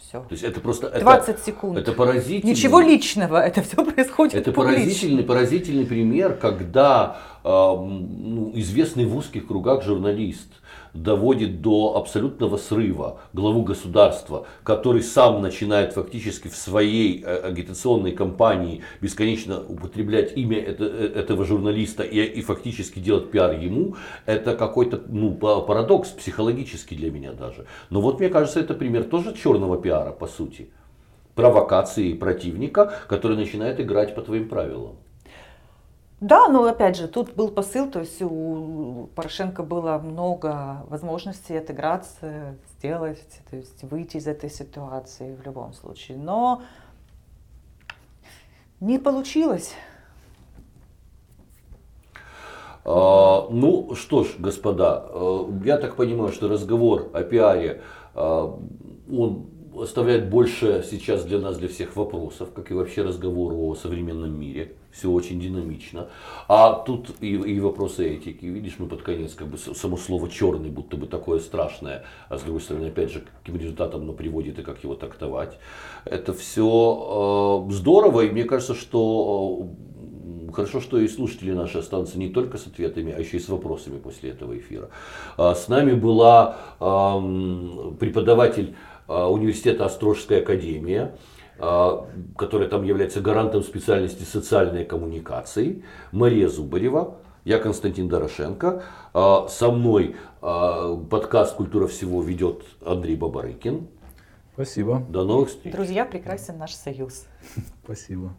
[0.00, 0.20] все.
[0.20, 1.78] То есть это просто 20 это, секунд.
[1.78, 2.50] Это поразительно.
[2.50, 4.34] Ничего личного, это все происходит.
[4.34, 10.48] Это поразительный, поразительный пример, когда э, ну, известный в узких кругах журналист
[10.94, 18.82] доводит до абсолютного срыва главу государства, который сам начинает фактически в своей э, агитационной кампании
[19.00, 23.96] бесконечно употреблять имя э, этого журналиста и, и фактически делать пиар ему,
[24.26, 27.66] это какой-то ну, парадокс психологический для меня даже.
[27.90, 30.70] Но вот мне кажется, это пример тоже черного пиара по сути.
[31.34, 34.96] Провокации противника, который начинает играть по твоим правилам.
[36.20, 42.56] Да, но опять же, тут был посыл, то есть у Порошенко было много возможностей отыграться,
[42.76, 46.18] сделать, то есть выйти из этой ситуации в любом случае.
[46.18, 46.62] Но
[48.80, 49.74] не получилось.
[52.84, 57.82] А, ну что ж, господа, э, я так понимаю, что разговор о пиаре,
[58.14, 58.58] а,
[59.08, 59.46] он
[59.76, 64.74] оставляет больше сейчас для нас, для всех вопросов, как и вообще разговор о современном мире.
[64.98, 66.08] Все очень динамично.
[66.48, 68.44] А тут и, и вопросы этики.
[68.46, 72.04] Видишь, мы под конец как бы само слово черный, будто бы такое страшное.
[72.28, 75.56] А с другой стороны, опять же, каким результатом оно приводит и как его трактовать.
[76.04, 78.22] Это все э, здорово.
[78.22, 79.88] И мне кажется, что э,
[80.52, 83.98] Хорошо, что и слушатели наши останутся не только с ответами, а еще и с вопросами
[83.98, 84.88] после этого эфира.
[85.36, 88.74] А, с нами была преподаватель
[89.06, 91.14] а, университета Острожская академия,
[91.58, 95.82] которая там является гарантом специальности социальной коммуникации,
[96.12, 98.82] Мария Зубарева, я Константин Дорошенко.
[99.14, 103.88] А, со мной подкаст «Культура всего» ведет Андрей Бабарыкин.
[104.54, 105.06] Спасибо.
[105.08, 105.72] До новых встреч.
[105.72, 107.26] Друзья, прекрасен наш союз.
[107.84, 108.34] Спасибо.